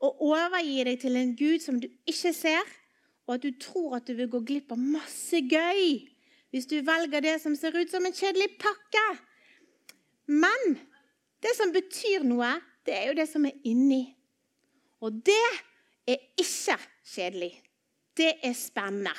å 0.04 0.12
overgi 0.28 0.84
deg 0.86 1.00
til 1.02 1.16
en 1.18 1.34
Gud 1.36 1.64
som 1.64 1.80
du 1.80 1.88
ikke 2.08 2.32
ser, 2.36 2.64
og 3.26 3.36
at 3.36 3.44
du 3.44 3.50
tror 3.60 3.98
at 3.98 4.08
du 4.08 4.14
vil 4.16 4.30
gå 4.32 4.40
glipp 4.48 4.72
av 4.72 4.80
masse 4.80 5.40
gøy 5.40 6.06
hvis 6.48 6.68
du 6.68 6.78
velger 6.80 7.20
det 7.20 7.34
som 7.42 7.52
ser 7.56 7.74
ut 7.76 7.90
som 7.92 8.06
en 8.08 8.14
kjedelig 8.16 8.54
pakke. 8.60 9.04
Men 10.28 10.76
det 11.42 11.54
som 11.56 11.72
betyr 11.72 12.26
noe, 12.26 12.50
det 12.84 12.94
er 12.96 13.08
jo 13.10 13.16
det 13.16 13.26
som 13.30 13.46
er 13.48 13.56
inni. 13.68 14.04
Og 15.04 15.20
det 15.24 15.40
er 16.08 16.20
ikke 16.40 16.76
kjedelig. 17.06 17.52
Det 18.18 18.34
er 18.44 18.56
spennende. 18.56 19.14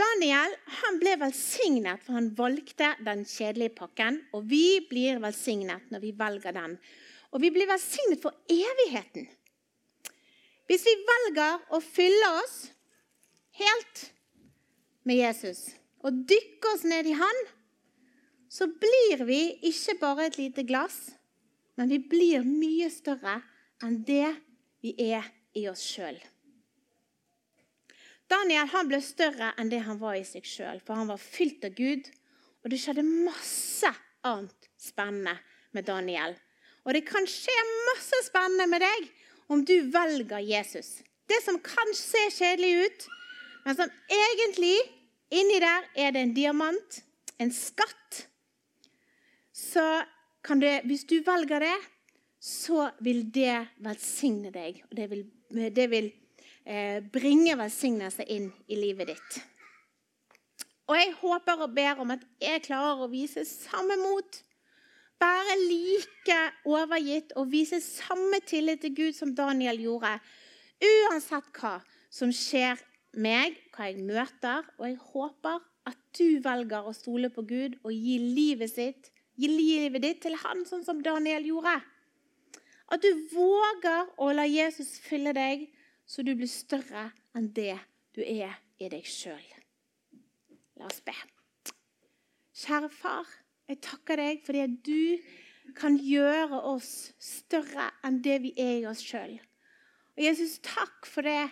Daniel 0.00 0.54
han 0.80 0.98
ble 0.98 1.12
velsignet, 1.20 2.00
for 2.02 2.16
han 2.16 2.30
valgte 2.38 2.94
den 3.04 3.26
kjedelige 3.28 3.74
pakken. 3.76 4.18
Og 4.34 4.46
vi 4.48 4.80
blir 4.88 5.20
velsignet 5.22 5.90
når 5.92 6.02
vi 6.06 6.14
velger 6.18 6.56
den. 6.56 6.78
Og 7.32 7.42
vi 7.44 7.52
blir 7.52 7.68
velsignet 7.70 8.22
for 8.22 8.34
evigheten. 8.50 9.28
Hvis 10.66 10.86
vi 10.88 10.96
velger 11.06 11.60
å 11.74 11.82
fylle 11.84 12.28
oss 12.40 12.56
helt 13.60 14.06
med 15.04 15.20
Jesus 15.20 15.66
og 16.02 16.22
dykke 16.30 16.70
oss 16.72 16.86
ned 16.88 17.06
i 17.10 17.16
Han, 17.18 17.42
så 18.52 18.66
blir 18.68 19.24
vi 19.24 19.40
ikke 19.64 19.96
bare 20.00 20.26
et 20.28 20.36
lite 20.36 20.64
glass, 20.68 21.14
men 21.80 21.88
vi 21.88 21.98
blir 22.04 22.44
mye 22.44 22.90
større 22.92 23.38
enn 23.82 24.02
det 24.04 24.28
vi 24.84 24.92
er 25.00 25.24
i 25.56 25.64
oss 25.70 25.80
sjøl. 25.86 26.18
Daniel 28.28 28.68
han 28.72 28.88
ble 28.88 29.00
større 29.04 29.52
enn 29.60 29.70
det 29.72 29.80
han 29.86 30.00
var 30.00 30.18
i 30.18 30.24
seg 30.28 30.44
sjøl, 30.48 30.80
for 30.84 31.00
han 31.00 31.08
var 31.08 31.20
fylt 31.20 31.64
av 31.68 31.74
Gud. 31.76 32.08
Og 32.62 32.70
det 32.72 32.78
skjedde 32.80 33.04
masse 33.04 33.88
annet 34.24 34.68
spennende 34.80 35.34
med 35.72 35.88
Daniel. 35.88 36.36
Og 36.84 36.96
det 36.96 37.04
kan 37.08 37.26
skje 37.28 37.56
masse 37.88 38.20
spennende 38.28 38.68
med 38.70 38.84
deg 38.84 39.08
om 39.52 39.64
du 39.66 39.74
velger 39.92 40.44
Jesus. 40.44 41.00
Det 41.28 41.40
som 41.44 41.58
kan 41.64 41.94
se 41.96 42.22
kjedelig 42.36 42.86
ut, 42.86 43.08
men 43.64 43.78
som 43.78 43.92
egentlig 44.12 44.76
inni 45.32 45.60
der 45.62 45.88
er 45.96 46.14
det 46.14 46.24
en 46.26 46.36
diamant, 46.36 47.00
en 47.40 47.52
skatt. 47.54 48.26
Så 49.52 49.84
kan 50.44 50.60
det, 50.60 50.80
hvis 50.88 51.04
du 51.04 51.20
velger 51.24 51.62
det, 51.62 51.76
så 52.42 52.88
vil 53.04 53.22
det 53.34 53.68
velsigne 53.84 54.50
deg. 54.50 54.82
Og 54.90 54.96
det 54.98 55.08
vil, 55.10 55.24
det 55.76 55.88
vil 55.92 56.10
eh, 56.64 56.98
bringe 57.12 57.54
velsignelse 57.60 58.26
inn 58.32 58.48
i 58.66 58.78
livet 58.80 59.12
ditt. 59.12 59.42
Og 60.90 60.98
jeg 60.98 61.12
håper 61.20 61.62
og 61.62 61.74
ber 61.76 62.00
om 62.02 62.10
at 62.14 62.24
jeg 62.42 62.64
klarer 62.66 63.04
å 63.04 63.10
vise 63.12 63.44
samme 63.46 63.96
mot. 64.00 64.40
Være 65.22 65.54
like 65.60 66.38
overgitt 66.66 67.36
og 67.38 67.52
vise 67.52 67.78
samme 67.84 68.42
tillit 68.46 68.82
til 68.82 68.96
Gud 68.96 69.14
som 69.14 69.36
Daniel 69.38 69.78
gjorde. 69.78 70.16
Uansett 70.82 71.52
hva 71.60 71.76
som 72.10 72.32
skjer 72.34 72.80
meg, 73.14 73.54
hva 73.76 73.92
jeg 73.92 74.02
møter. 74.02 74.66
Og 74.80 74.88
jeg 74.88 74.98
håper 75.12 75.62
at 75.86 75.98
du 76.18 76.42
velger 76.42 76.88
å 76.88 76.96
stole 76.96 77.30
på 77.30 77.46
Gud 77.46 77.78
og 77.84 77.94
gi 77.94 78.18
livet, 78.18 78.74
sitt, 78.74 79.11
gi 79.38 79.48
livet 79.48 80.02
ditt 80.04 80.22
til 80.24 80.36
han, 80.42 80.64
sånn 80.68 80.84
som 80.86 81.02
Daniel 81.04 81.46
gjorde. 81.46 81.78
At 82.92 83.04
du 83.04 83.10
våger 83.32 84.10
å 84.20 84.32
la 84.36 84.44
Jesus 84.48 84.98
fylle 85.00 85.32
deg, 85.36 85.68
så 86.04 86.24
du 86.24 86.34
blir 86.36 86.50
større 86.50 87.08
enn 87.36 87.48
det 87.56 87.78
du 88.12 88.20
er 88.24 88.58
i 88.82 88.90
deg 88.92 89.06
sjøl. 89.08 89.44
La 90.76 90.88
oss 90.90 91.00
be. 91.04 91.14
Kjære 92.62 92.90
far, 92.92 93.28
jeg 93.70 93.80
takker 93.82 94.20
deg 94.20 94.42
fordi 94.44 94.64
at 94.66 94.74
du 94.84 95.72
kan 95.78 95.96
gjøre 95.96 96.58
oss 96.68 97.12
større 97.22 97.88
enn 98.04 98.20
det 98.24 98.40
vi 98.44 98.52
er 98.60 98.74
i 98.82 98.88
oss 98.90 99.00
sjøl. 99.04 99.38
Og 100.12 100.20
Jesus, 100.20 100.58
takk 100.60 101.08
for 101.08 101.24
det 101.24 101.46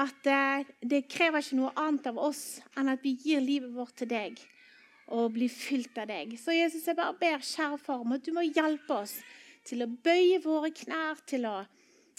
at 0.00 0.30
eh, 0.30 0.70
det 0.80 1.02
krever 1.12 1.42
ikke 1.42 1.58
noe 1.58 1.74
annet 1.76 2.08
av 2.08 2.20
oss 2.22 2.62
enn 2.78 2.88
at 2.88 3.02
vi 3.04 3.18
gir 3.20 3.42
livet 3.44 3.74
vårt 3.74 3.98
til 4.00 4.08
deg 4.08 4.40
og 5.10 5.34
bli 5.34 5.48
fylt 5.50 5.98
av 5.98 6.08
deg. 6.10 6.36
Så 6.38 6.54
Jesus, 6.54 6.86
jeg 6.86 6.98
bare 6.98 7.16
ber, 7.18 7.42
kjære 7.42 7.78
far, 7.82 8.02
om 8.04 8.16
at 8.16 8.24
du 8.24 8.32
må 8.36 8.44
hjelpe 8.46 9.02
oss 9.02 9.18
til 9.66 9.84
å 9.84 9.90
bøye 9.90 10.40
våre 10.44 10.70
knær, 10.74 11.20
til 11.28 11.46
å 11.50 11.56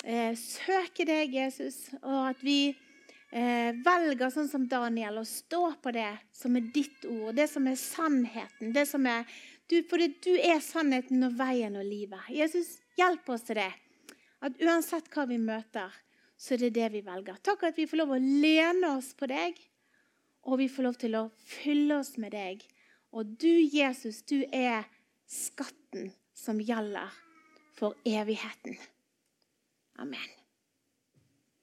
eh, 0.04 0.34
søke 0.38 1.06
deg, 1.08 1.34
Jesus, 1.36 1.86
og 2.02 2.32
at 2.34 2.44
vi 2.46 2.60
eh, 2.70 3.72
velger 3.86 4.34
sånn 4.34 4.50
som 4.52 4.68
Daniel 4.70 5.22
å 5.22 5.28
stå 5.28 5.64
på 5.82 5.94
det 5.96 6.12
som 6.36 6.58
er 6.60 6.68
ditt 6.74 7.08
ord, 7.08 7.36
det 7.40 7.48
som 7.52 7.68
er 7.70 7.80
sannheten. 7.80 8.74
det 8.76 8.86
som 8.90 9.08
er, 9.08 9.26
du, 9.72 9.82
For 9.90 10.02
du 10.02 10.34
er 10.36 10.60
sannheten 10.64 11.24
og 11.28 11.38
veien 11.40 11.80
og 11.80 11.88
livet. 11.88 12.28
Jesus, 12.30 12.78
hjelp 13.00 13.30
oss 13.32 13.48
til 13.48 13.62
det. 13.62 13.72
At 14.42 14.58
uansett 14.62 15.10
hva 15.14 15.28
vi 15.30 15.38
møter, 15.40 15.94
så 16.42 16.56
er 16.56 16.66
det 16.66 16.76
det 16.80 16.88
vi 16.96 17.04
velger. 17.06 17.38
Takk 17.46 17.68
at 17.70 17.78
vi 17.78 17.86
får 17.88 18.02
lov 18.02 18.16
å 18.16 18.22
lene 18.22 18.96
oss 18.98 19.12
på 19.14 19.30
deg, 19.30 19.60
og 20.50 20.58
vi 20.58 20.68
får 20.74 20.88
lov 20.88 20.96
til 20.98 21.18
å 21.20 21.28
fylle 21.38 22.00
oss 22.02 22.16
med 22.18 22.34
deg. 22.34 22.64
Og 23.12 23.26
du, 23.42 23.52
Jesus, 23.78 24.22
du 24.24 24.44
er 24.54 24.88
skatten 25.28 26.12
som 26.34 26.62
gjelder 26.64 27.12
for 27.76 27.98
evigheten. 28.08 28.78
Amen. 30.00 30.41